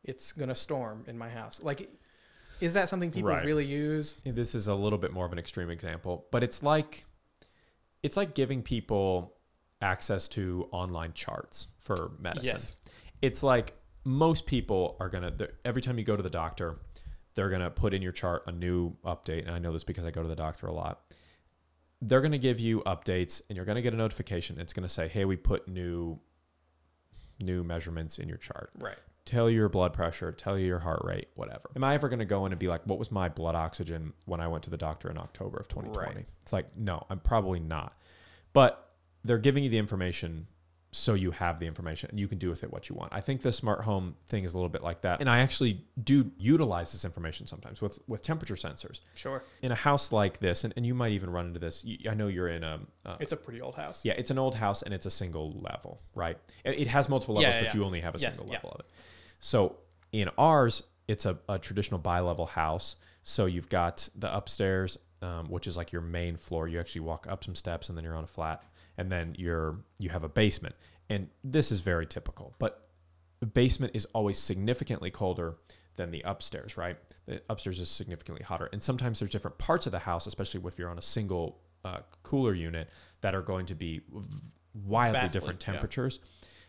[0.05, 1.89] it's gonna storm in my house." Like,
[2.61, 3.45] is that something people Right.
[3.45, 4.17] really use?
[4.23, 7.05] This is a little bit more of an extreme example, but it's like
[8.03, 9.35] it's like giving people
[9.81, 12.45] access to online charts for medicine.
[12.55, 12.75] Yes.
[13.21, 16.79] It's like most people are gonna every time you go to the doctor,
[17.33, 20.11] they're gonna put in your chart a new update, and I know this because I
[20.11, 21.11] go to the doctor a lot.
[22.01, 24.59] They're gonna give you updates, and you're gonna get a notification.
[24.59, 26.19] It's gonna say, "Hey, we put new
[27.39, 28.97] new measurements in your chart." Right.
[29.25, 31.69] Tell you your blood pressure, tell you your heart rate, whatever.
[31.75, 34.13] Am I ever going to go in and be like, what was my blood oxygen
[34.25, 36.15] when I went to the doctor in October of 2020?
[36.15, 36.25] Right.
[36.43, 37.93] It's like, no, I'm probably not.
[38.53, 38.91] But
[39.23, 40.47] they're giving you the information
[40.97, 43.11] so you have the information and you can do with it what you want.
[43.13, 45.19] I think the smart home thing is a little bit like that.
[45.19, 49.01] And I actually do utilize this information sometimes with, with temperature sensors.
[49.13, 49.43] Sure.
[49.61, 52.13] In a house like this, and, and you might even run into this, you, I
[52.13, 54.05] know you're in a, uh, It's a pretty old house.
[54.05, 56.37] yeah, it's an old house and it's a single level, right?
[56.63, 57.79] It it has multiple levels, Yeah, yeah, but yeah.
[57.81, 58.85] you only have a Yes, single level of it.
[59.41, 59.75] So
[60.13, 62.95] in ours, it's a, a traditional bi-level house.
[63.21, 66.67] So you've got the upstairs, um, which is like your main floor.
[66.69, 68.63] You actually walk up some steps and then you're on a flat,
[68.97, 70.75] and then you're you have a basement.
[71.09, 72.89] And this is very typical, but
[73.39, 75.55] the basement is always significantly colder
[75.97, 76.97] than the upstairs, right?
[77.25, 78.69] The upstairs is significantly hotter.
[78.71, 81.99] And sometimes there's different parts of the house, especially if you're on a single uh,
[82.23, 82.89] cooler unit,
[83.21, 84.01] that are going to be
[84.73, 85.73] wildly Vastly, different yeah.
[85.73, 86.19] temperatures.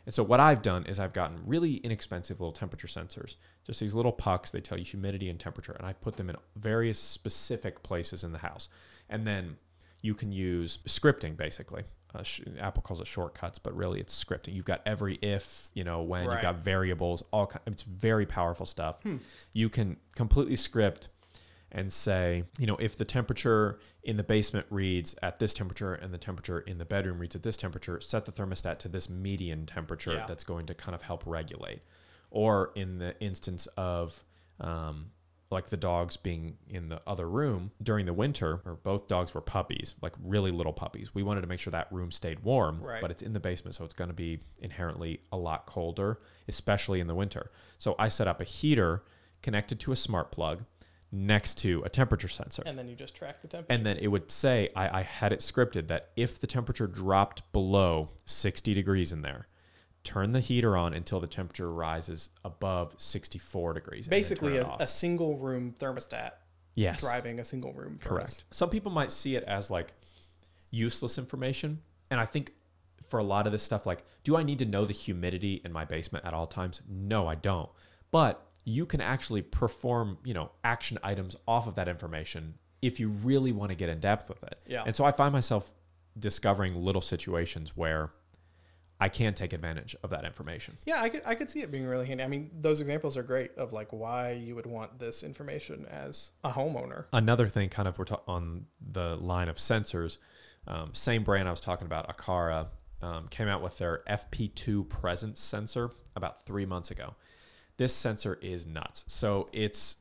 [0.05, 3.35] And so what I've done is I've gotten really inexpensive little temperature sensors,
[3.65, 4.53] just these little pucks.
[4.53, 8.31] They tell you humidity and temperature, and I've put them in various specific places in
[8.31, 8.69] the house.
[9.09, 9.57] And then
[10.03, 11.83] you can use scripting basically.
[12.17, 14.55] Uh, sh- Apple calls it shortcuts, but really it's scripting.
[14.55, 16.35] You've got every if, you know, when Right.
[16.35, 17.63] you've got variables, all kind.
[17.67, 19.03] It's very powerful stuff.
[19.03, 19.17] Hmm.
[19.53, 21.09] You can completely script
[21.73, 26.15] and say, you know, if the temperature in the basement reads at this temperature and
[26.15, 29.67] the temperature in the bedroom reads at this temperature, set the thermostat to this median
[29.67, 30.27] temperature Yeah.
[30.27, 31.83] that's going to kind of help regulate.
[32.31, 34.25] Or in the instance of
[34.61, 35.11] um,
[35.51, 39.41] like the dogs being in the other room during the winter, or both dogs were
[39.41, 41.15] puppies, like really little puppies.
[41.15, 43.01] We wanted to make sure that room stayed warm, Right.
[43.01, 46.99] but it's in the basement, so it's going to be inherently a lot colder, especially
[47.01, 47.51] in the winter.
[47.79, 49.05] So I set up a heater
[49.43, 50.65] connected to a smart plug
[51.13, 52.65] next to a temperature sensor.
[52.67, 53.73] And then you just track the temperature.
[53.73, 57.51] And then it would say, I, I had it scripted that if the temperature dropped
[57.53, 59.47] below 60 degrees in there,
[60.07, 64.09] turn the heater on until the temperature rises above 64 degrees.
[64.09, 66.33] Basically, a, a single room thermostat
[66.77, 67.99] yes, driving a single room.
[68.01, 68.45] correct.
[68.53, 69.93] Some people might see it as like
[70.71, 71.81] useless information.
[72.11, 72.53] And I think
[73.09, 75.73] for a lot of this stuff, like, do I need to know the humidity in
[75.73, 76.83] my basement at all times?
[76.89, 77.69] No, I don't.
[78.13, 83.09] But you can actually perform, you know, action items off of that information if you
[83.09, 84.61] really want to get in depth with it.
[84.67, 84.85] Yeah.
[84.87, 85.73] And so I find myself
[86.19, 88.13] discovering little situations where
[88.99, 90.79] I can take advantage of that information.
[90.87, 92.25] Yeah, I could I could see it being really handy.
[92.25, 96.31] I mean, those examples are great of like why you would want this information as
[96.45, 97.05] a homeowner.
[97.13, 100.19] Another thing, kind of, we're ta- on the line of sensors.
[100.67, 102.69] Um, same brand I was talking about, Aqara,
[103.03, 107.15] um, came out with their FP2 presence sensor about three months ago.
[107.77, 109.05] This sensor is nuts.
[109.09, 109.97] So it's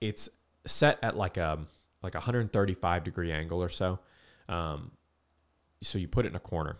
[0.00, 0.28] it's
[0.66, 1.60] set at like a
[2.02, 4.00] like a 135 degree angle or so.
[4.48, 4.90] Um,
[5.80, 6.78] so you put it in a corner,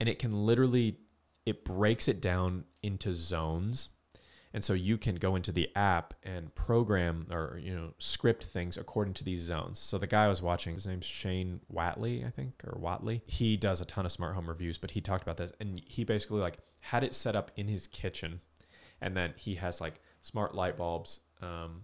[0.00, 0.98] and it can literally
[1.46, 3.88] it breaks it down into zones,
[4.52, 8.76] And so you can go into the app and program or you know script things
[8.76, 9.78] according to these zones.
[9.78, 13.22] So the guy I was watching, his name's Shane Whatley, I think, or Watley.
[13.26, 16.04] He does a ton of smart home reviews, but he talked about this and he
[16.04, 18.40] basically like had it set up in his kitchen,
[19.00, 21.20] and then he has like smart light bulbs.
[21.40, 21.82] Um,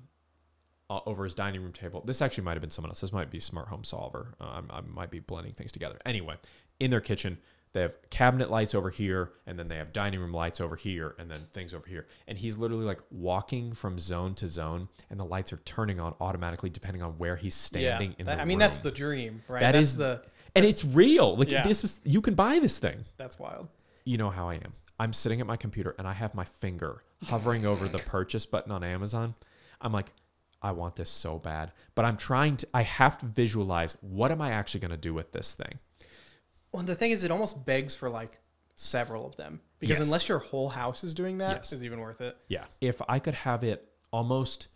[0.91, 2.03] over his dining room table.
[2.05, 3.01] This actually might have been someone else.
[3.01, 4.35] This might be Smart Home Solver.
[4.41, 5.99] Uh, I, I might be blending things together.
[6.05, 6.37] Anyway,
[6.79, 7.39] in their kitchen,
[7.75, 11.15] they have cabinet lights over here, and then they have dining room lights over here,
[11.19, 12.07] and then things over here.
[12.27, 16.15] And he's literally like walking from zone to zone, and the lights are turning on
[16.21, 18.61] automatically depending on where he's standing yeah, in that- the I mean, room.
[18.61, 19.61] that's the dream, right?
[19.61, 20.23] That that's is- the
[20.57, 21.37] and it's real.
[21.37, 21.65] Like Yeah.
[21.67, 23.05] this is you can buy this thing.
[23.19, 23.69] that's wild.
[24.05, 24.73] You know how I am.
[25.01, 28.71] I'm sitting at my computer and I have my finger hovering over the purchase button
[28.71, 29.35] on Amazon.
[29.81, 30.13] I'm like,
[30.63, 32.69] I want this so bad, but I'm trying to.
[32.73, 35.81] I have to visualize what am I actually going to do with this thing.
[36.75, 38.41] Well, the thing is, it almost begs for like
[38.75, 40.09] several of them because Yes.
[40.09, 41.73] unless your whole house is doing that, Yes.
[41.73, 42.37] is even worth it.
[42.49, 42.65] Yeah.
[42.81, 44.67] If I could have it almost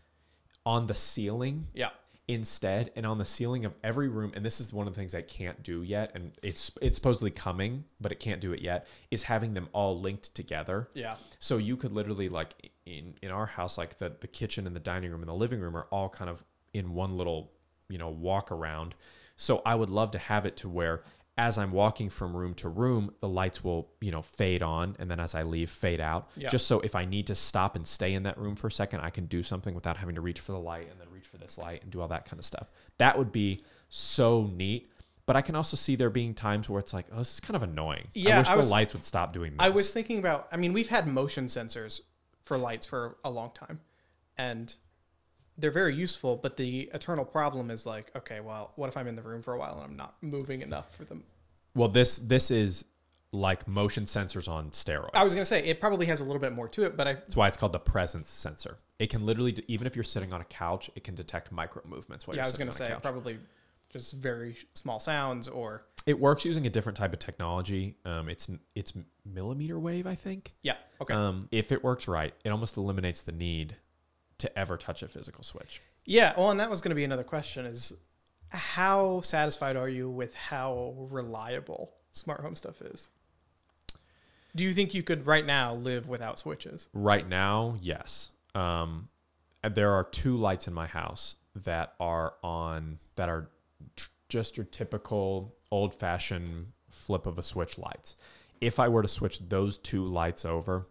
[0.65, 1.91] on the ceiling Yeah,
[2.29, 5.13] instead and on the ceiling of every room and this is one of the things
[5.13, 8.87] I can't do yet and it's it's supposedly coming but it can't do it yet
[9.11, 10.91] is having them all linked together.
[10.95, 14.77] yeah, So you could literally like in in our house like the the kitchen and
[14.77, 17.51] the dining room and the living room are all kind of in one little,
[17.89, 18.95] you know, walk around.
[19.37, 21.03] So I would love to have it to where
[21.39, 25.09] as I'm walking from room to room, the lights will, you know, fade on and
[25.09, 26.29] then as I leave fade out.
[26.37, 26.49] Yeah.
[26.49, 29.01] Just so if I need to stop and stay in that room for a second,
[29.01, 31.39] I can do something without having to reach for the light and then reach for
[31.39, 32.69] this light and do all that kind of stuff.
[32.99, 34.91] That would be so neat.
[35.27, 37.55] But I can also see there being times where it's like, oh, this is kind
[37.55, 38.09] of annoying.
[38.15, 38.37] Yeah.
[38.37, 39.61] I wish I the lights would stop doing this.
[39.61, 40.49] I was thinking about.
[40.51, 42.01] I mean, we've had motion sensors
[42.43, 43.81] for lights for a long time,
[44.39, 44.75] and
[45.59, 46.37] they're very useful.
[46.37, 49.55] But the eternal problem is like, okay, well, what if I'm in the room for
[49.55, 51.25] a while and I'm not moving enough for them?
[51.75, 52.85] Well, this this is
[53.33, 55.11] like motion sensors on steroids.
[55.15, 57.15] I was gonna say it probably has a little bit more to it, but I
[57.15, 58.79] That's why it's called the presence sensor.
[58.99, 61.83] It can literally, do, even if you're sitting on a couch, it can detect micro
[61.87, 62.27] movements.
[62.27, 63.39] While yeah, I was gonna say probably
[63.91, 67.97] just very small sounds or it works using a different type of technology.
[68.05, 68.95] Um, it's it's
[69.27, 70.55] millimeter wave, I think.
[70.63, 73.77] yeah, okay, Um, if it works right, it almost eliminates the need
[74.39, 75.83] to ever touch a physical switch.
[76.05, 76.33] yeah.
[76.37, 77.93] Well, and that was gonna be another question: is
[78.51, 83.11] how satisfied are you with how reliable smart home stuff is?
[84.57, 86.89] Do you think you could right now live without switches?
[86.93, 88.31] Right now, yes.
[88.55, 89.09] Um,
[89.63, 93.51] there are two lights in my house that are on that are
[93.97, 98.17] tr- just your typical old fashioned flip of a switch lights.
[98.61, 100.89] If I were to switch those two lights over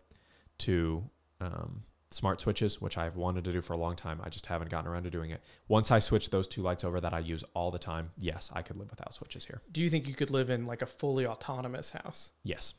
[0.59, 1.09] to
[1.41, 4.69] um, smart switches, which I've wanted to do for a long time, I just haven't
[4.69, 5.41] gotten around to doing it.
[5.67, 8.61] Once I switch those two lights over that I use all the time, yes, I
[8.61, 9.61] could live without switches here.
[9.71, 12.31] Do you think you could live in like a fully autonomous house?
[12.43, 12.75] Yes,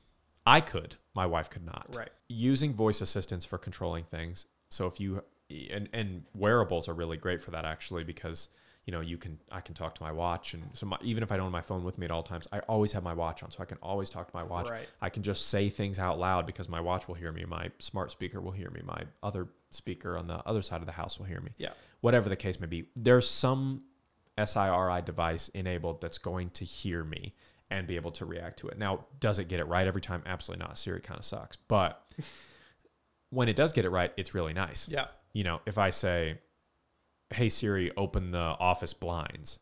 [0.47, 0.97] I could.
[1.15, 1.95] My wife could not.
[1.95, 2.11] Right.
[2.29, 4.47] Using voice assistants for controlling things.
[4.71, 5.23] So if you
[5.71, 8.49] and and wearables are really great for that actually because
[8.89, 11.31] you know you can I can talk to my watch and so my, even if
[11.31, 13.43] I don't have my phone with me at all times, I always have my watch
[13.43, 14.71] on, so I can always talk to my watch.
[14.71, 14.89] Right.
[15.03, 18.11] I can just say things out loud because my watch will hear me, my smart
[18.11, 21.27] speaker will hear me, my other speaker on the other side of the house will
[21.27, 21.51] hear me.
[21.59, 21.73] Yeah.
[22.01, 23.83] Whatever the case may be, there's some
[24.39, 27.35] SIRI device enabled that's going to hear me
[27.71, 28.79] and be able to react to it.
[28.79, 30.23] Now, does it get it right every time?
[30.25, 30.79] Absolutely not.
[30.79, 31.59] Siri kind of sucks.
[31.69, 32.03] But
[33.29, 34.89] when it does get it right, it's really nice.
[34.89, 35.09] Yeah.
[35.35, 36.39] You know, if I say,
[37.31, 39.59] "Hey Siri, open the office blinds,"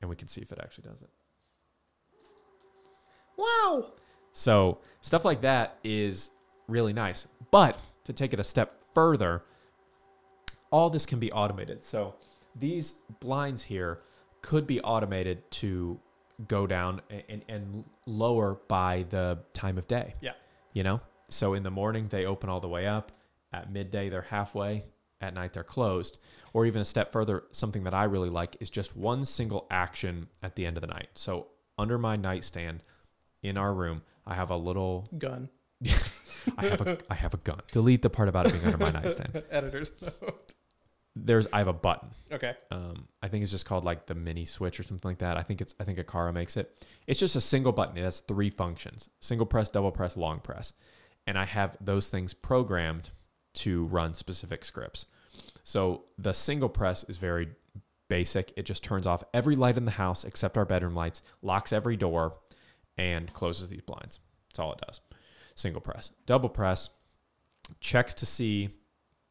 [0.00, 1.10] and we can see if it actually does it.
[3.36, 3.92] Wow.
[4.32, 6.30] So stuff like that is
[6.68, 7.26] really nice.
[7.50, 9.42] But to take it a step further,
[10.70, 11.84] all this can be automated.
[11.84, 12.14] So
[12.54, 14.00] these blinds here
[14.42, 15.98] could be automated to
[16.48, 20.14] go down and, and, lower by the time of day.
[20.20, 20.32] Yeah.
[20.72, 21.00] You know?
[21.28, 23.10] So in the morning they open all the way up.
[23.52, 24.84] At midday they're halfway.
[25.20, 26.18] At night they're closed.
[26.52, 30.28] Or even a step further, something that I really like is just one single action
[30.42, 31.08] at the end of the night.
[31.14, 31.48] So
[31.78, 32.82] under my nightstand
[33.42, 35.48] in our room, I have a little Gun.
[36.58, 37.60] I have a I have a gun.
[37.72, 39.42] Delete the part about it being under my nightstand.
[39.50, 40.52] Editor's note.
[41.14, 42.10] There's I have a button.
[42.30, 42.54] Okay.
[42.70, 45.36] Um, I think it's just called like the mini switch or something like that.
[45.36, 46.86] I think it's I think Aqara makes it.
[47.06, 47.96] It's just a single button.
[47.96, 50.72] It has three functions: single press, double press, long press.
[51.26, 53.10] And I have those things programmed
[53.56, 55.06] to run specific scripts.
[55.64, 57.48] So the single press is very
[58.08, 58.52] basic.
[58.56, 61.96] It just turns off every light in the house except our bedroom lights, locks every
[61.96, 62.36] door,
[62.96, 64.20] and closes these blinds.
[64.48, 65.00] That's all it does.
[65.54, 66.12] Single press.
[66.24, 66.90] Double press
[67.80, 68.70] checks to see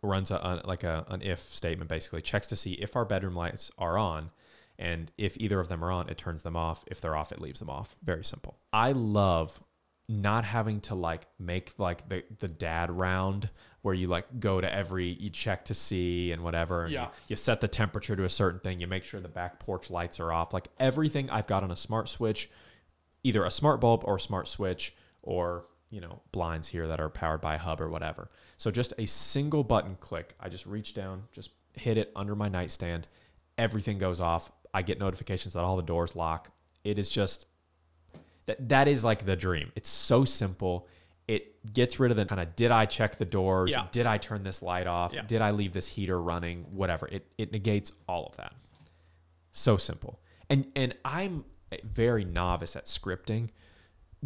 [0.04, 3.72] runs a, like a an if statement basically checks to see if our bedroom lights
[3.78, 4.30] are on
[4.78, 7.42] and if either of them are on it turns them off if they're off it
[7.42, 9.60] leaves them off very simple i love
[10.08, 13.50] not having to like make like the the dad round
[13.82, 17.06] where you like go to every you check to see and whatever and Yeah.
[17.06, 19.90] you, you set the temperature to a certain thing you make sure the back porch
[19.90, 20.54] lights are off.
[20.54, 22.50] Like everything i've got on a smart switch
[23.24, 27.10] either a smart bulb or a smart switch or you know blinds here that are
[27.10, 28.30] powered by a hub or whatever.
[28.58, 32.48] So just a single button click i just reach down just hit it under my
[32.48, 33.08] nightstand
[33.58, 34.52] everything goes off.
[34.74, 36.52] I get notifications that all the doors lock.
[36.84, 37.46] It is just
[38.48, 39.72] that that is like the dream.
[39.76, 40.88] It's so simple.
[41.28, 43.72] It gets rid of the kind of did i check the doors?
[43.72, 43.88] Yeah.
[43.92, 45.14] did i turn this light off?
[45.14, 45.24] Yeah.
[45.26, 46.66] did i leave this heater running?
[46.72, 47.08] Whatever.
[47.08, 48.54] It it negates all of that.
[49.52, 50.20] So simple.
[50.50, 51.46] And and i'm
[51.84, 53.50] very novice at scripting.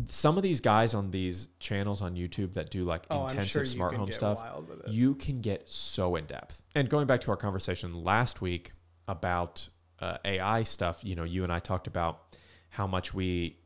[0.05, 3.65] Some of these guys on these channels on youtube that do like Oh, intensive sure
[3.65, 4.91] smart home stuff wild with it.
[4.91, 6.61] you can get so in depth.
[6.75, 8.73] And going back to our conversation last week
[9.07, 9.67] about
[9.99, 12.37] uh, ai stuff you know you and i talked about
[12.69, 13.57] how much we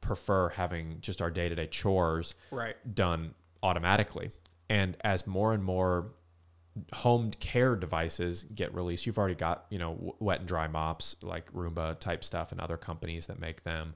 [0.00, 2.76] prefer having just our day-to-day chores Right.
[2.94, 4.30] done automatically.
[4.70, 6.12] And as more and more
[6.92, 11.50] home care devices get released, you've already got, you know, wet and dry mops like
[11.52, 13.94] Roomba type stuff and other companies that make them.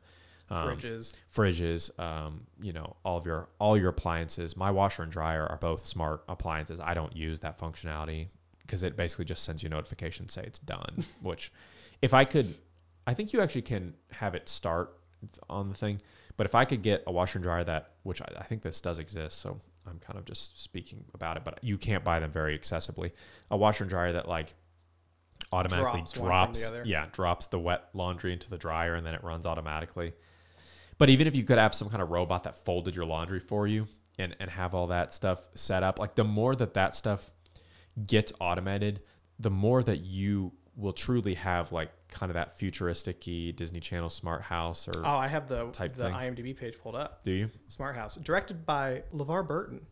[0.51, 1.15] Um, Fridges.
[1.35, 4.57] fridges, um, you know, all of your all your appliances.
[4.57, 6.79] My washer and dryer are both smart appliances.
[6.81, 8.27] I don't use that functionality
[8.61, 11.05] because it basically just sends you a notification say it's done.
[11.23, 11.53] which,
[12.03, 12.55] if I could,
[13.07, 14.93] I think you actually can have it start
[15.49, 16.01] on the thing.
[16.37, 18.81] But if I could get a washer and dryer that, which I, I think this
[18.81, 22.31] does exist, so I'm kind of just speaking about it, but you can't buy them
[22.31, 23.13] very accessibly.
[23.51, 24.55] A washer and dryer that like
[25.53, 29.47] automatically Drops drops, yeah, drops the wet laundry into the dryer and then it runs
[29.47, 30.13] automatically.
[30.99, 33.67] But even if you could have some kind of robot that folded your laundry for
[33.67, 37.31] you and, and have all that stuff set up, like the more that that stuff
[38.07, 39.01] gets automated,
[39.39, 44.42] the more that you will truly have like kind of that futuristic Disney Channel smart
[44.42, 46.14] house or Oh, I have the Type the thing.
[46.14, 47.22] IMDb page pulled up.
[47.25, 47.51] do you?
[47.68, 49.87] Smart House, directed by LeVar Burton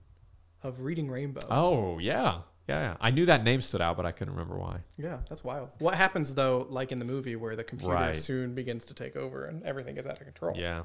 [0.62, 1.40] of Reading Rainbow.
[1.50, 2.42] Oh, yeah.
[2.68, 2.96] Yeah, yeah.
[3.00, 4.80] I knew that name stood out, but I couldn't remember why.
[4.96, 5.70] Yeah, that's wild.
[5.80, 8.16] What happens though, like in the movie where the computer Right.
[8.16, 10.52] soon begins to take over and everything gets out of control?
[10.56, 10.82] Yeah.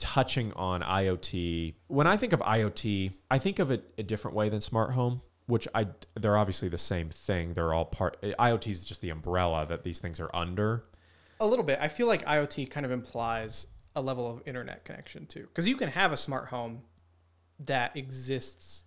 [0.00, 4.48] Touching on IoT, when I think of IoT, I think of it a different way
[4.48, 7.54] than smart home, which I they're obviously the same thing.
[7.54, 8.20] They're all part.
[8.22, 10.84] IoT is just the umbrella that these things are under.
[11.40, 11.78] A little bit.
[11.80, 15.74] I feel like IoT kind of implies a level of internet connection too, because you
[15.76, 16.82] can have a smart home
[17.64, 18.84] that exists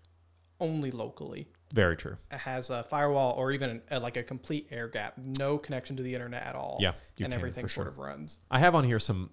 [0.60, 1.47] only locally.
[1.74, 2.17] Very true.
[2.32, 6.04] It has a firewall or even a, like a complete air gap, no connection to
[6.04, 6.78] the internet at all.
[6.80, 7.91] Yeah, you and can, everything for sort sure.
[7.91, 8.39] of runs.
[8.52, 9.32] I have on here some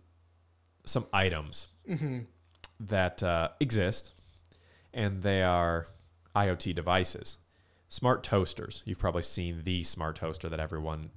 [0.85, 2.19] some items Mm-hmm.
[2.81, 4.13] that uh, exist,
[4.95, 5.89] and they are
[6.47, 7.39] IoT devices.
[7.91, 8.83] Smart toasters.
[8.85, 11.11] You've probably seen the smart toaster that everyone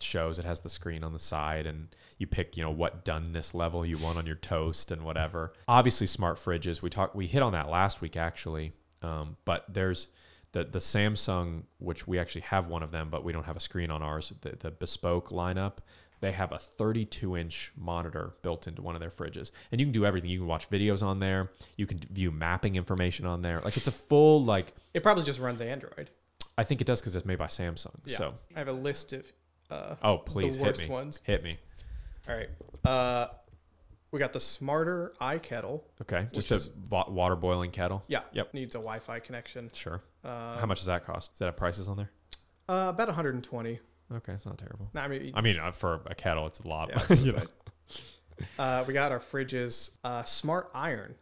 [0.00, 0.40] shows.
[0.40, 3.86] It has the screen on the side, and you pick, you know, what doneness level
[3.86, 5.52] you want on your toast and whatever.
[5.68, 6.82] Obviously, smart fridges.
[6.82, 7.14] We talked.
[7.14, 10.08] We hit on that last week actually, um, but there's
[10.50, 13.60] the the Samsung, which we actually have one of them, but we don't have a
[13.60, 14.32] screen on ours.
[14.40, 15.74] The, the bespoke lineup.
[16.20, 19.92] They have a 32 inch monitor built into one of their fridges, and you can
[19.92, 20.30] do everything.
[20.30, 21.50] You can watch videos on there.
[21.76, 23.60] You can view mapping information on there.
[23.60, 24.72] Like it's a full like.
[24.94, 26.10] It probably just runs Android.
[26.58, 27.94] I think it does because it's made by Samsung.
[28.06, 28.16] Yeah.
[28.16, 29.30] So I have a list of
[29.70, 30.88] uh, oh please the hit me.
[30.88, 31.20] ones.
[31.24, 31.58] Hit me.
[32.28, 32.48] All right.
[32.84, 33.28] Uh,
[34.10, 35.82] we got the Smarter iKettle.
[36.02, 38.02] Okay, just a wa- water boiling kettle.
[38.08, 38.22] Yeah.
[38.32, 38.54] Yep.
[38.54, 39.68] Needs a Wi-Fi connection.
[39.74, 40.00] Sure.
[40.24, 41.32] Uh, How much does that cost?
[41.32, 42.10] Does that have prices on there?
[42.68, 43.78] Uh, about 120.
[44.12, 44.88] Okay, it's not terrible.
[44.94, 46.90] No, I mean, I mean, uh, for a kettle, it's a lot.
[46.90, 47.42] yeah, but, you know,
[48.58, 49.90] uh, we got our fridges.
[50.04, 51.14] Uh, smart iron.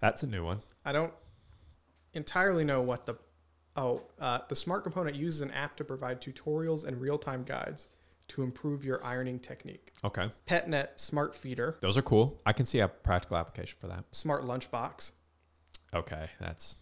[0.00, 0.60] that's a new one.
[0.84, 1.12] I don't
[2.14, 3.16] entirely know what the.
[3.74, 7.86] Oh, uh, the smart component uses an app to provide tutorials and real-time guides
[8.28, 9.92] to improve your ironing technique.
[10.04, 12.40] Okay, PetNet smart feeder, those are cool.
[12.44, 14.04] I can see a practical application for that.
[14.12, 15.12] smart lunchbox.
[15.94, 16.76] Okay, that's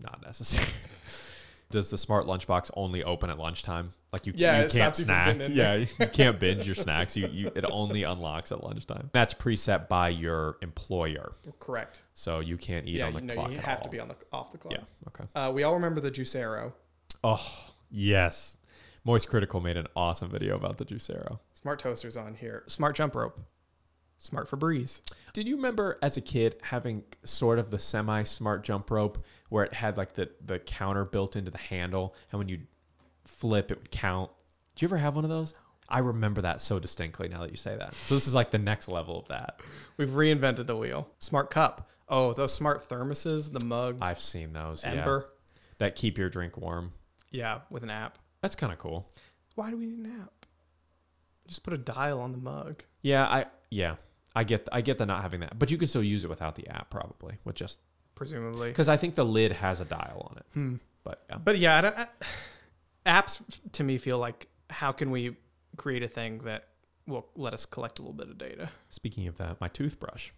[0.00, 0.66] not necessary.
[1.72, 3.92] Does the smart lunchbox only open at lunchtime?
[4.12, 5.38] Like you, Yeah, you can't you snack.
[5.38, 7.16] getting Yeah, you can't binge your snacks.
[7.16, 9.08] You, you it only unlocks at lunchtime.
[9.12, 12.02] That's preset by your employer, Correct.
[12.14, 13.84] so you can't eat yeah, on the you know clock you have all.
[13.84, 14.74] to be on the off the clock.
[14.74, 14.80] Yeah.
[15.08, 15.24] Okay.
[15.34, 16.72] Uh, we all remember the Juicero.
[17.24, 17.44] Oh
[17.90, 18.58] yes,
[19.06, 21.38] Moistcr1tikal made an awesome video about the Juicero.
[21.54, 22.64] Smart toasters on here.
[22.66, 23.40] Smart jump rope.
[24.22, 25.00] Smart Febreze.
[25.32, 29.74] Did you remember as a kid having sort of the semi-smart jump rope where it
[29.74, 32.60] had like the the counter built into the handle, and when you
[33.24, 34.30] flip, it would count?
[34.76, 35.54] Do you ever have one of those?
[35.88, 37.94] I remember that so distinctly now that you say that.
[37.94, 39.60] So this is like the next level of that.
[39.96, 41.08] We've reinvented the wheel.
[41.18, 41.90] Smart cup.
[42.08, 44.84] Oh, those smart thermoses, the mugs, I've seen those.
[44.84, 45.26] Ember.
[45.26, 46.92] Yeah, that keep your drink warm.
[47.30, 48.18] Yeah, with an app.
[48.40, 49.08] That's kind of cool.
[49.56, 50.46] Why do we need an app?
[51.48, 52.84] Just put a dial on the mug.
[53.02, 53.96] Yeah, I yeah,
[54.34, 56.54] I get I get the not having that, but you can still use it without
[56.54, 57.80] the app probably with just
[58.14, 58.68] Presumably.
[58.68, 60.46] because I think the lid has a dial on it.
[60.54, 60.74] Hmm.
[61.04, 62.06] But yeah, But yeah, I don't, I,
[63.06, 65.36] apps to me feel like how can we
[65.76, 66.68] create a thing that
[67.06, 68.70] will let us collect a little bit of data?
[68.88, 70.30] speaking of that, my toothbrush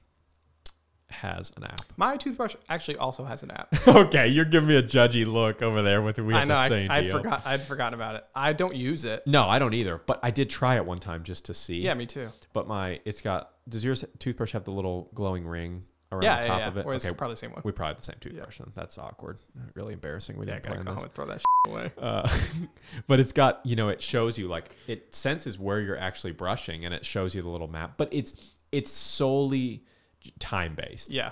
[1.15, 1.81] has an app.
[1.97, 3.69] My toothbrush actually also has an app.
[3.89, 6.55] okay, you're giving me a judgy look over there with we I have know.
[6.55, 7.17] the I, same I'd deal.
[7.19, 7.43] forgot.
[7.47, 8.25] I'd forgotten about it.
[8.35, 9.27] I don't use it.
[9.27, 10.01] No, I don't either.
[10.05, 11.81] But I did try it one time just to see.
[11.81, 12.29] Yeah, me too.
[12.53, 13.51] But my it's got.
[13.69, 16.69] Does your toothbrush have the little glowing ring around Yeah, the top yeah.
[16.69, 16.87] of it?
[16.87, 17.63] Or it's okay, probably the same one.
[17.65, 18.59] we probably have the same toothbrush.
[18.59, 19.39] Then that's awkward.
[19.75, 20.37] Really embarrassing.
[20.37, 21.93] We Yeah, didn't gotta go home and throw that away.
[21.99, 22.29] Uh,
[23.07, 26.85] but it's got you know it shows you like it senses where you're actually brushing
[26.85, 28.35] and it shows you the little map but it's
[28.71, 29.83] it's solely
[30.39, 31.31] time based Yeah.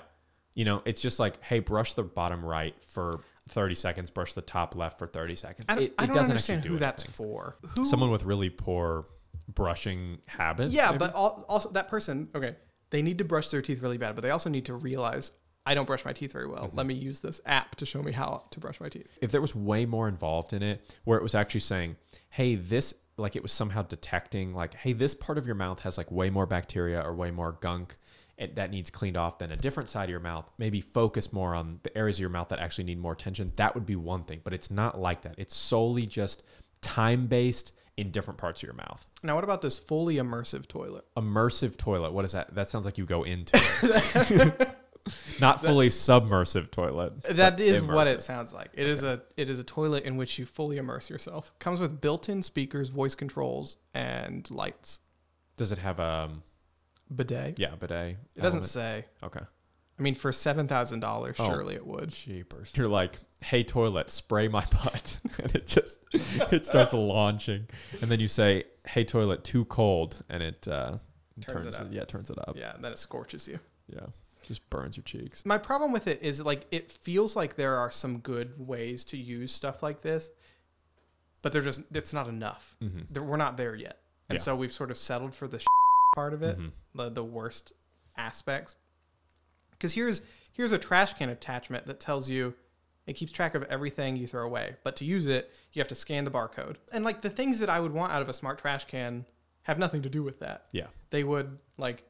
[0.53, 4.41] you know it's just like hey brush the bottom right for 30 seconds brush the
[4.41, 6.79] top left for 30 seconds I don't, it, I don't doesn't understand actually who do
[6.79, 7.57] that's for.
[7.77, 7.85] Who?
[7.85, 9.05] someone with really poor
[9.53, 10.99] brushing habits Yeah, maybe?
[10.99, 12.29] but al- also that person.
[12.33, 12.55] Okay,
[12.89, 15.31] they need to brush their teeth really bad, but they also need to realize
[15.65, 16.67] I don't brush my teeth very well.
[16.67, 16.77] Mm-hmm.
[16.77, 19.17] Let me use this app to show me how to brush my teeth.
[19.21, 21.95] if there was way more involved in it where it was actually saying
[22.29, 25.97] hey this like it was somehow detecting like hey this part of your mouth has
[25.97, 27.97] like way more bacteria or way more gunk
[28.37, 31.53] and that needs cleaned off than a different side of your mouth maybe focus more
[31.55, 34.23] on the areas of your mouth that actually need more attention that would be one
[34.23, 36.43] thing but it's not like that it's solely just
[36.81, 41.05] time based in different parts of your mouth Now, what about this fully immersive toilet?
[41.15, 43.53] immersive toilet what is that that sounds like you go into
[43.83, 44.69] it
[45.39, 48.69] not fully submersive toilet That is is what it sounds like.
[48.73, 51.51] It is a it is a toilet in which you fully immerse yourself.
[51.59, 55.01] Comes with built-in speakers, voice controls, and lights.
[55.57, 56.41] does it have um
[57.15, 57.59] Bidet.
[57.59, 58.65] yeah bidet It doesn't element?
[58.65, 59.05] say.
[59.23, 59.41] okay
[59.99, 61.45] I mean, for seven thousand dollars, Oh.
[61.45, 62.09] surely it would.
[62.09, 62.71] Jeepers.
[62.75, 65.19] You're like, hey, toilet, spray my butt.
[65.39, 65.99] and it just,
[66.51, 67.67] it starts launching.
[68.01, 70.23] And then you say, hey, toilet, too cold.
[70.29, 70.97] And it uh,
[71.41, 71.87] Turns turns, it up.
[71.91, 72.55] Yeah, turns it up.
[72.57, 73.59] Yeah, and then it scorches you.
[73.87, 74.07] Yeah.
[74.41, 75.45] Just burns your cheeks.
[75.45, 79.17] My problem with it is like it feels like there are some good ways to
[79.17, 80.31] use stuff like this,
[81.43, 82.75] but they're just it's not enough.
[82.83, 83.25] Mm-hmm.
[83.27, 83.99] We're not there yet,
[84.29, 84.43] and Yeah.
[84.43, 85.59] so we've sort of settled for the
[86.13, 86.71] part of it, Mhm.
[86.95, 87.73] the the worst
[88.15, 88.75] aspects.
[89.71, 90.21] Because here's
[90.53, 92.53] here's a trash can attachment that tells you
[93.05, 95.95] it keeps track of everything you throw away, but to use it, you have to
[95.95, 96.77] scan the barcode.
[96.93, 99.25] And like the things that I would want out of a smart trash can
[99.63, 100.67] have nothing to do with that.
[100.71, 100.87] Yeah.
[101.09, 102.09] They would like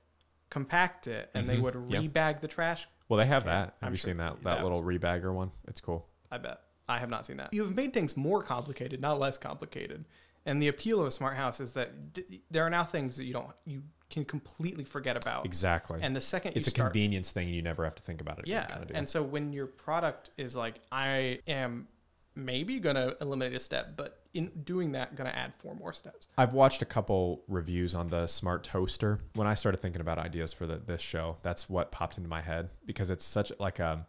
[0.50, 1.62] compact it and they Mhm.
[1.62, 2.00] would Yeah.
[2.00, 3.52] rebag the trash Well, they have Okay.
[3.52, 3.66] that.
[3.66, 4.64] Have I'm you sure seen that, that have.
[4.64, 5.52] little rebagger one?
[5.68, 6.08] It's cool.
[6.32, 6.62] I bet.
[6.88, 7.54] I have not seen that.
[7.54, 10.06] You have made things more complicated, not less complicated.
[10.46, 13.24] And the appeal of a smart house is that d- there are now things that
[13.26, 15.46] you don't you can completely forget about.
[15.46, 16.00] Exactly.
[16.02, 18.40] And the second it's a start, convenience thing and you never have to think about
[18.40, 18.46] it.
[18.46, 18.76] again yeah.
[18.78, 18.96] kinda.
[18.96, 21.88] And so when your product is like, I am
[22.36, 26.28] maybe gonna eliminate a step, but in doing that, gonna add four more steps.
[26.38, 29.20] I've watched a couple reviews on the smart toaster.
[29.34, 32.42] When I started thinking about ideas for the, this show, that's what popped into my
[32.42, 34.06] head because it's such like a,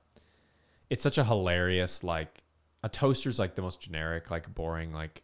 [0.91, 2.45] it's such a hilarious like
[2.83, 5.23] a toaster's like the most generic, like boring, like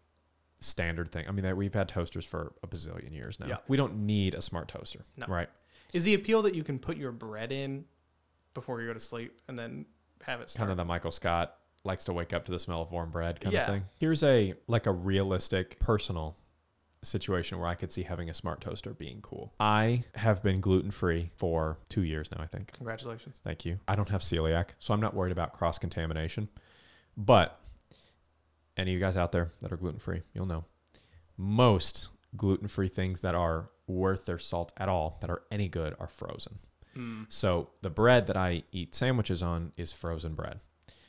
[0.61, 1.25] standard thing.
[1.29, 3.47] I mean, we've had toasters for a bazillion years now.
[3.47, 3.57] Yeah.
[3.69, 5.27] We don't need a smart toaster, No.
[5.27, 5.49] right?
[5.93, 7.85] Is the appeal that you can put your bread in
[8.55, 9.87] before you go to sleep and then
[10.23, 10.61] have it start?
[10.61, 13.41] Kind of the Michael Scott likes to wake up to the smell of warm bread
[13.41, 13.63] kind Yeah.
[13.63, 13.85] of thing.
[13.99, 16.37] Here's a like a realistic personal
[17.03, 19.55] situation where I could see having a smart toaster being cool.
[19.59, 22.73] I have been gluten free for two years now, I think.
[22.73, 23.41] Congratulations.
[23.43, 23.81] Thank you.
[23.89, 26.51] I don't have celiac, so I'm not worried about cross contamination.
[27.17, 27.59] But
[28.81, 30.65] any of you guys out there that are gluten free, you'll know
[31.37, 35.95] most gluten free things that are worth their salt at all, that are any good,
[35.99, 36.59] are frozen.
[36.97, 37.27] Mm.
[37.29, 40.61] So the bread that I eat sandwiches on is frozen bread.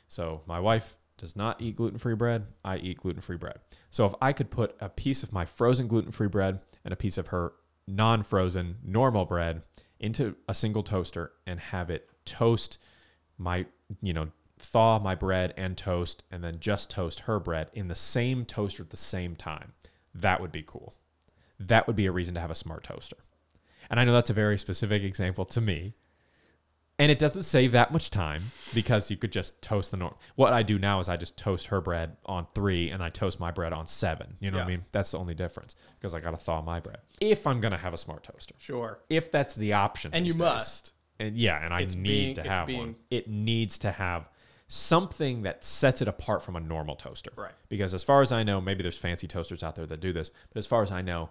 [0.08, 2.46] So my wife does not eat gluten free bread.
[2.64, 3.60] I eat gluten free bread.
[3.90, 6.96] So if I could put a piece of my frozen gluten free bread and a
[6.96, 7.52] piece of her
[7.86, 9.62] non frozen normal bread
[10.00, 12.78] into a single toaster and have it toast
[13.38, 13.66] my,
[14.00, 14.28] you know,
[14.62, 18.82] thaw my bread and toast and then just toast her bread in the same toaster
[18.82, 19.72] at the same time,
[20.14, 20.94] that would be cool.
[21.58, 23.16] That would be a reason to have a smart toaster.
[23.90, 25.94] And I know that's a very specific example to me.
[26.98, 28.44] And it doesn't save that much time
[28.74, 30.14] because you could just toast the norm.
[30.36, 33.40] What I do now is I just toast her bread on three and I toast
[33.40, 34.36] my bread on seven.
[34.40, 34.84] You know what I mean?
[34.92, 36.98] That's the only difference because I got to thaw my bread.
[37.20, 39.00] If I'm going to have a smart toaster, Sure.
[39.10, 40.12] if that's the option.
[40.14, 40.38] And you days.
[40.38, 40.92] must.
[41.18, 42.96] And yeah, and I It's need being- to have being- one.
[43.10, 44.28] It needs to have
[44.72, 47.30] something that sets it apart from a normal toaster.
[47.36, 47.52] Right.
[47.68, 50.30] Because as far as I know, maybe there's fancy toasters out there that do this,
[50.48, 51.28] but as far as I know,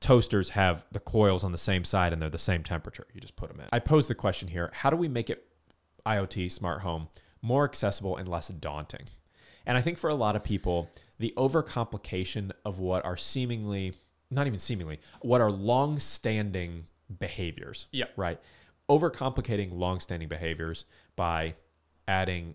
[0.00, 3.06] toasters have the coils on the same side and they're the same temperature.
[3.12, 3.66] You just put them in.
[3.70, 5.46] I pose the question here how do we make it
[6.06, 7.08] IoT, smart home,
[7.42, 9.08] more accessible and less daunting?
[9.66, 13.92] And I think for a lot of people, the overcomplication of what are seemingly
[14.30, 16.84] not even seemingly, what are long-standing
[17.18, 17.88] behaviors.
[17.90, 18.06] Yeah.
[18.16, 18.40] Right.
[18.88, 21.56] Overcomplicating long-standing behaviors by
[22.08, 22.54] adding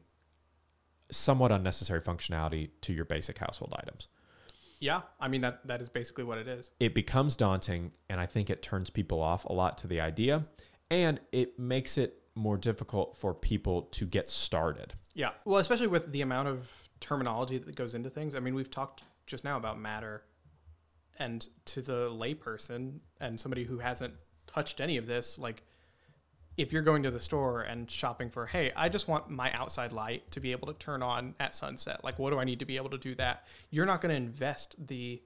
[1.12, 4.08] somewhat unnecessary functionality to your basic household items.
[4.80, 6.72] Yeah, I mean that that is basically what it is.
[6.80, 10.46] It becomes daunting, and I think it turns people off a lot to the idea,
[10.92, 14.94] and it makes it more difficult for people to get started.
[15.14, 15.32] Yeah.
[15.46, 18.36] Well, especially with the amount of terminology that goes into things.
[18.36, 20.24] I mean, we've talked just now about matter
[21.18, 24.14] and to the layperson and somebody who hasn't
[24.48, 25.64] touched any of this, like
[26.58, 29.92] if you're going to the store and shopping for, hey, I just want my outside
[29.92, 32.04] light to be able to turn on at sunset.
[32.04, 33.46] Like, what do I need to be able to do that?
[33.72, 35.22] You're not going to invest the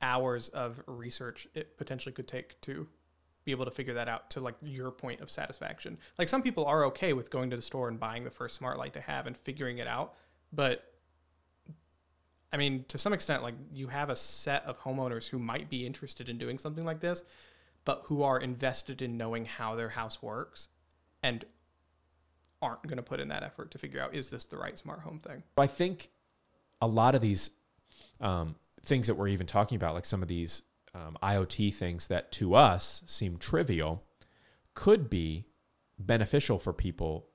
[0.00, 2.86] hours of research it potentially could take to
[3.44, 5.98] be able to figure that out to like your point of satisfaction.
[6.18, 8.78] Like some people are okay with going to the store and buying the first smart
[8.78, 10.14] light they have and figuring it out,
[10.52, 10.90] but
[12.52, 15.84] I mean, to some extent, like you have a set of homeowners who might be
[15.84, 17.24] interested in doing something like this,
[17.84, 20.68] but who are invested in knowing how their house works
[21.22, 21.44] and
[22.62, 25.00] aren't going to put in that effort to figure out is this the right smart
[25.00, 25.42] home thing.
[25.58, 26.08] I think
[26.80, 27.50] a lot of these
[28.20, 30.62] um, things that we're even talking about, like some of these
[30.94, 34.04] um, IoT things that to us seem trivial,
[34.74, 35.46] could be
[35.98, 37.28] beneficial for people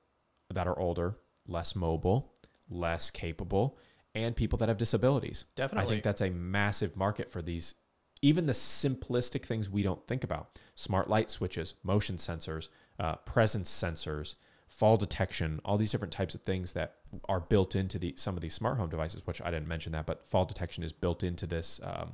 [0.54, 2.34] that are older, less mobile,
[2.70, 3.78] less capable,
[4.16, 5.46] and people that have disabilities.
[5.56, 5.86] Definitely.
[5.86, 7.76] I think that's a massive market for these,
[8.22, 13.70] even the simplistic things we don't think about smart light switches, motion sensors, uh, presence
[13.70, 14.36] sensors,
[14.68, 16.96] fall detection, all these different types of things that
[17.28, 20.06] are built into the some of these smart home devices, which I didn't mention that,
[20.06, 22.14] but fall detection is built into this, um,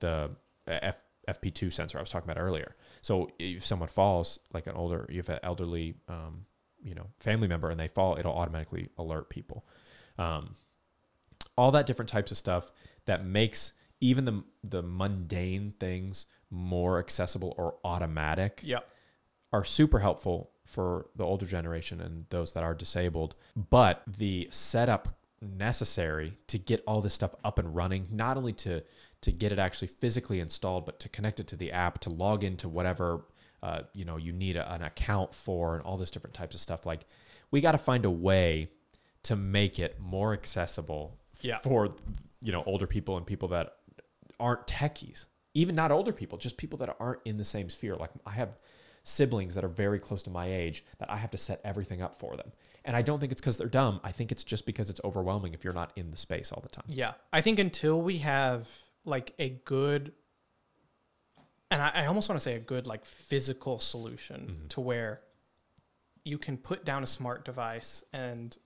[0.00, 0.30] the
[0.66, 2.76] F, FP2 sensor I was talking about earlier.
[3.02, 6.46] So if someone falls, like an older, you have an elderly, um,
[6.82, 9.64] you know, family member and they fall, it'll automatically alert people.
[10.18, 10.56] Um,
[11.56, 12.70] all that different types of stuff
[13.04, 13.72] that makes
[14.02, 18.86] even the the mundane things more accessible or automatic Yep.
[19.54, 23.34] are super helpful for the older generation and those that are disabled.
[23.56, 28.82] But the setup necessary to get all this stuff up and running, not only to
[29.22, 32.42] to get it actually physically installed, but to connect it to the app, to log
[32.42, 33.24] into whatever
[33.62, 36.60] uh, you know you need a, an account for, and all this different types of
[36.60, 36.84] stuff.
[36.84, 37.06] Like
[37.50, 38.68] we got to find a way
[39.24, 41.58] to make it more accessible Yeah.
[41.58, 41.94] for
[42.40, 43.76] you know older people and people that
[44.42, 45.26] aren't techies.
[45.54, 47.94] Even not older people just people that aren't in the same sphere.
[47.96, 48.58] Like i have
[49.04, 52.18] siblings that are very close to my age that i have to set everything up
[52.18, 52.52] for them.
[52.84, 54.00] And i don't think it's because they're dumb.
[54.02, 56.68] I think it's just because it's overwhelming if you're not in the space all the
[56.68, 56.84] time.
[56.88, 57.12] Yeah.
[57.32, 58.68] I think until we have
[59.04, 60.12] like a good,
[61.70, 64.66] and I, I almost want to say a good like physical solution mm-hmm.
[64.68, 65.20] to where
[66.24, 68.56] you can put down a smart device and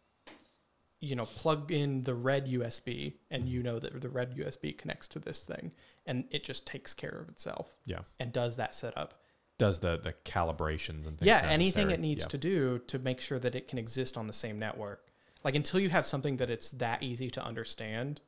[1.01, 3.53] you know plug in the red USB and mm-hmm.
[3.53, 5.73] you know that the red USB connects to this thing
[6.07, 9.21] and it just takes care of itself yeah and does that setup.
[9.59, 12.29] does the the calibrations and things yeah, anything it needs Yeah.
[12.29, 15.07] to do to make sure that it can exist on the same network.
[15.45, 18.21] Like until you have something that it's that easy to understand,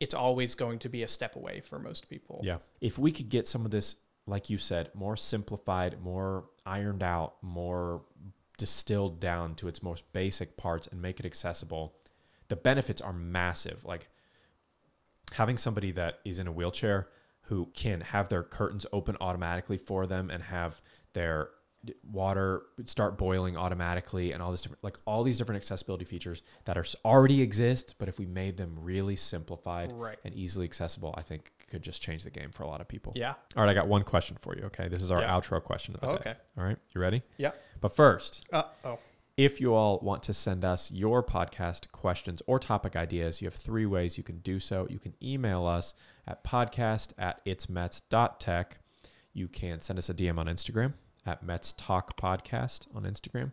[0.00, 2.40] it's always going to be a step away for most people.
[2.42, 2.58] Yeah.
[2.80, 7.34] If we could get some of this, like you said, more simplified, more ironed out,
[7.42, 8.02] more
[8.62, 11.96] distilled down to its most basic parts and make it accessible,
[12.46, 13.84] the benefits are massive.
[13.84, 14.08] Like
[15.32, 17.08] having somebody that is in a wheelchair
[17.46, 20.80] who can have their curtains open automatically for them and have
[21.12, 21.48] their
[22.04, 26.78] water start boiling automatically and all this different like all these different accessibility features that
[26.78, 30.16] are already exist but if we made them really simplified Right.
[30.24, 33.12] and easily accessible i think could just change the game for a lot of people
[33.16, 33.34] Yeah.
[33.56, 35.30] all right i got one question for you okay this is our Yeah.
[35.36, 36.34] outro question of the Oh, day okay.
[36.56, 37.50] all right you ready Yeah.
[37.80, 38.98] but first Uh oh.
[39.36, 43.54] if you all want to send us your podcast questions or topic ideas, you have
[43.54, 44.86] three ways you can do so.
[44.90, 45.94] You can email us
[46.28, 48.78] at podcast at itsmetz.tech.
[49.32, 50.92] You can send us a DM on Instagram
[51.26, 53.52] at Metz Talk Podcast on Instagram.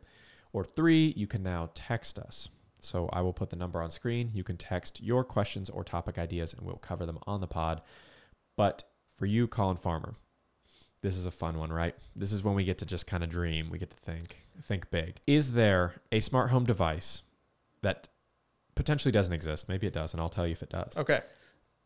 [0.53, 2.49] Or three, you can now text us.
[2.81, 4.31] So I will put the number on screen.
[4.33, 7.81] You can text your questions or topic ideas and we'll cover them on the pod.
[8.55, 8.83] But
[9.15, 10.15] for you, Collin Farmer,
[11.01, 11.95] this is a fun one, right?
[12.15, 13.69] This is when we get to just kind of dream.
[13.69, 15.17] We get to think, think big.
[15.27, 17.21] Is there a smart home device
[17.81, 18.07] that
[18.75, 19.69] potentially doesn't exist?
[19.69, 20.97] Maybe it does, and I'll tell you if it does.
[20.97, 21.21] Okay.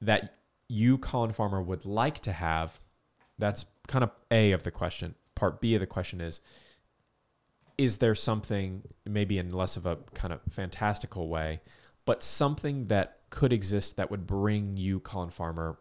[0.01, 0.35] That
[0.67, 2.79] you, Collin Farmer, would like to have.
[3.37, 5.15] That's kind of A of the question.
[5.43, 6.39] Part B of the question is
[7.77, 11.59] Is there something, maybe in less of a kind of fantastical way,
[12.05, 15.77] but something that could exist that would bring you, Collin Farmer,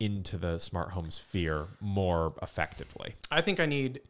[0.00, 3.14] into the smart home sphere more effectively?
[3.30, 4.00] I think I need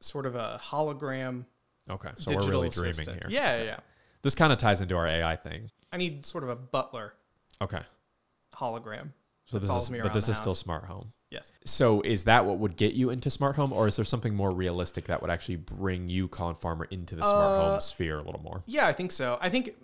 [0.00, 1.46] sort of a hologram
[1.90, 3.18] Okay, so we're really dreaming assistant.
[3.18, 3.26] here.
[3.30, 3.78] Yeah, yeah, yeah.
[4.22, 5.72] This kind of ties into our AI thing.
[5.92, 7.14] I need sort of a butler
[7.60, 7.82] Okay.
[8.54, 9.08] hologram
[9.46, 11.12] So this is, but this is still smart home.
[11.34, 11.52] Yes.
[11.64, 14.50] So is that what would get you into smart home, or is there something more
[14.50, 18.22] realistic that would actually bring you, Collin Farmer, into the smart Uh, home sphere a
[18.22, 18.62] little more?
[18.66, 19.38] Yeah, I think so.
[19.40, 19.74] I think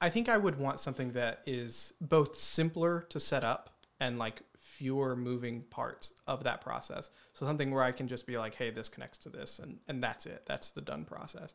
[0.00, 4.42] I think I would want something that is both simpler to set up and like
[4.58, 7.08] fewer moving parts of that process.
[7.32, 10.02] So something where I can just be like, hey, this connects to this and and
[10.02, 10.42] that's it.
[10.44, 11.54] That's the done process.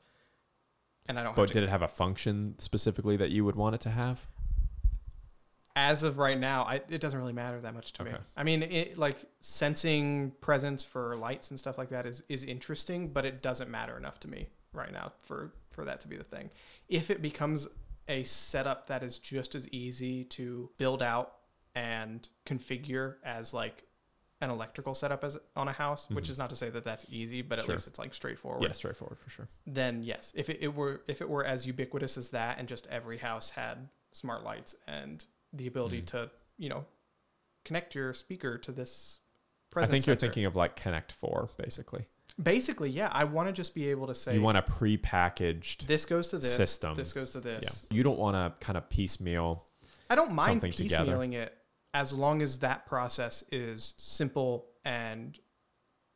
[1.08, 3.76] And I don't have But did it have a function specifically that you would want
[3.76, 4.26] it to have?
[5.76, 8.12] As of right now, I, it doesn't really matter that much to me.
[8.36, 13.10] I mean, it, like sensing presence for lights and stuff like that is is interesting,
[13.10, 16.24] but it doesn't matter enough to me right now for for that to be the
[16.24, 16.50] thing.
[16.90, 17.68] If it becomes
[18.08, 21.36] a setup that is just as easy to build out
[21.76, 23.84] and configure as like
[24.42, 26.32] an electrical setup as on a house, which mm-hmm.
[26.32, 27.76] is not to say that that's easy, but at Sure.
[27.76, 28.64] least it's like straightforward.
[28.64, 29.48] Yeah, straightforward for sure.
[29.68, 32.88] Then yes, if it, it were if it were as ubiquitous as that, and just
[32.88, 35.24] every house had smart lights and
[35.54, 36.06] the ability Mm.
[36.08, 36.86] to you know
[37.66, 39.20] connect your speaker to this.
[39.70, 39.90] Presentation.
[39.90, 40.28] I think you're center.
[40.34, 42.06] thinking of like Connect Four, basically.
[42.42, 46.06] Basically, yeah, I want to just be able to say you want a pre-packaged this
[46.06, 46.96] goes to this system.
[46.98, 47.60] This goes to Yeah.
[47.60, 47.86] this.
[47.90, 49.66] You don't want to kind of piecemeal.
[50.10, 51.12] I don't mind something together.
[51.12, 51.58] piecemealing it
[51.94, 55.38] as long as that process is simple and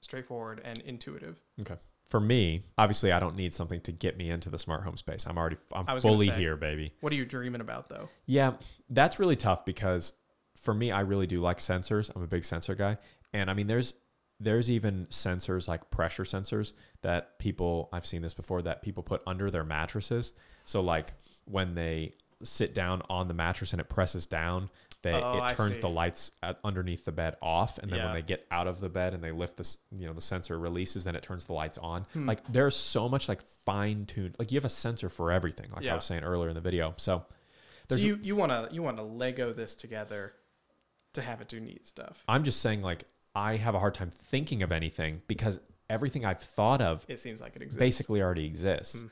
[0.02, 1.38] straightforward and intuitive.
[1.62, 1.76] Okay.
[2.06, 5.26] For me, obviously, I don't need something to get me into the smart home space.
[5.28, 6.38] I'm already, I'm I was gonna fully say.
[6.38, 6.91] here, baby.
[7.01, 8.10] What are you dreaming about though?
[8.28, 8.53] Yeah,
[8.89, 10.14] that's really tough because
[10.56, 12.12] for me, I really do like sensors.
[12.16, 12.97] I'm a big sensor guy,
[13.34, 13.95] and I mean, there's
[14.39, 19.22] there's even sensors like pressure sensors that people I've seen this before that people put
[19.26, 20.34] under their mattresses.
[20.66, 21.14] So like
[21.45, 24.70] when they sit down on the mattress and it presses down,
[25.06, 28.22] they Oh, it turns the lights at, underneath the bed off, and then when they
[28.22, 31.16] get out of the bed and they lift this, you know, the sensor releases, then
[31.16, 32.01] it turns the lights on.
[32.14, 32.28] Hmm.
[32.28, 34.36] Like there's so much like fine tuned.
[34.38, 36.93] Like you have a sensor for everything, like I was saying earlier in the video.
[36.97, 37.26] So
[37.88, 40.34] So There's- you you want to you want to Lego this together
[41.14, 42.24] to have it do neat stuff.
[42.28, 43.03] I'm just saying, like,
[43.36, 47.39] I have a hard time thinking of anything because everything I've thought of It seems
[47.41, 47.80] like it exists.
[47.80, 49.03] basically already exists.
[49.03, 49.08] Hmm.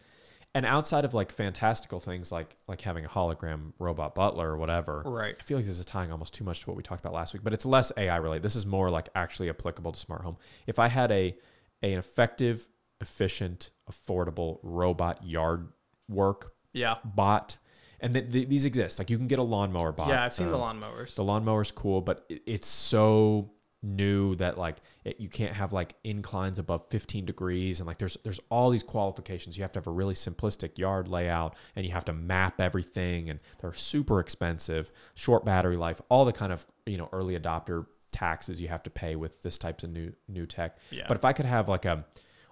[0.56, 5.02] And outside of like fantastical things like like having a hologram robot butler or whatever,
[5.06, 5.36] Right.
[5.40, 7.34] I feel like this is tying almost too much to what we talked about last
[7.34, 7.44] week.
[7.44, 8.44] But it's less AI related.
[8.44, 10.38] This is more like actually applicable to smart home.
[10.68, 11.36] If I had a
[11.82, 12.68] an effective,
[13.02, 15.70] efficient, affordable robot yard
[16.08, 16.96] work Yeah.
[17.04, 17.58] bot,
[18.00, 19.00] and th- th- these exist.
[19.00, 20.08] Like you can get a lawnmower bot.
[20.10, 21.16] Yeah, I've seen the um, lawnmowers.
[21.16, 23.52] the lawnmower's cool, but it, it's so
[23.84, 28.18] new that like it, you can't have like inclines above 15 degrees and like there's
[28.24, 29.58] there's all these qualifications.
[29.58, 33.30] You have to have a really simplistic yard layout and you have to map everything
[33.30, 37.86] and they're super expensive, short battery life, all the kind of, you know, early adopter
[38.12, 40.78] taxes you have to pay with this types of new new tech.
[40.90, 41.06] Yeah.
[41.08, 42.06] But if I could have like a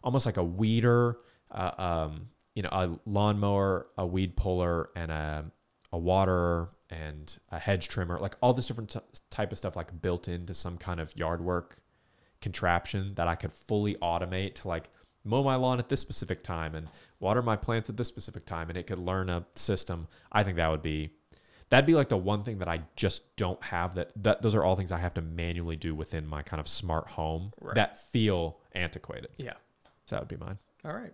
[0.04, 1.18] almost like a weeder,
[1.50, 5.46] uh, um, you know, a lawnmower, a weed puller, and a
[5.94, 10.02] a waterer and a hedge trimmer, like all this different t- type of stuff, like
[10.02, 11.78] built into some kind of yard work
[12.42, 14.90] contraption that I could fully automate to like
[15.24, 16.88] mow my lawn at this specific time and
[17.20, 20.08] water my plants at this specific time, and it could learn a system.
[20.32, 21.12] I think that would be
[21.70, 23.96] that'd be like the one thing that I just don't have.
[23.96, 26.68] That that those are all things I have to manually do within my kind of
[26.68, 27.76] smart home Right.
[27.76, 29.30] that feel antiquated.
[29.38, 29.54] yeah.
[30.06, 30.58] So that would be mine.
[30.84, 31.14] All right.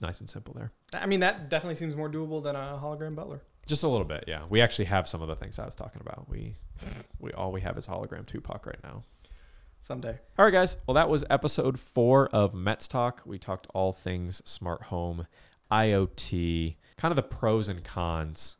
[0.00, 0.70] Nice and simple there.
[0.94, 3.42] I mean, that definitely seems more doable than a hologram butler.
[3.68, 4.42] Just a little bit, yeah.
[4.48, 6.28] We actually have some of the things I was talking about.
[6.28, 6.56] We
[7.20, 9.04] we all we have is hologram Tupac right now.
[9.80, 10.18] Someday.
[10.38, 10.76] All right, guys.
[10.86, 13.22] Well, that was episode four of Metz Talk.
[13.24, 15.26] We talked all things smart home,
[15.70, 18.56] IoT, kind of the pros and cons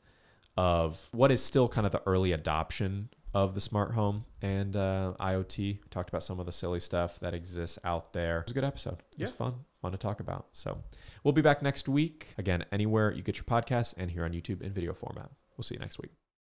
[0.57, 5.13] of what is still kind of the early adoption of the smart home and uh,
[5.21, 5.59] IoT.
[5.59, 8.41] We talked about some of the silly stuff that exists out there.
[8.41, 8.99] It was a good episode.
[9.19, 9.37] It was Yeah.
[9.37, 10.47] fun, fun to talk about.
[10.53, 10.83] So
[11.25, 12.35] we'll be back next week.
[12.39, 15.31] Again, anywhere you get your podcasts and here on YouTube in video format.
[15.57, 16.13] We'll see you next week.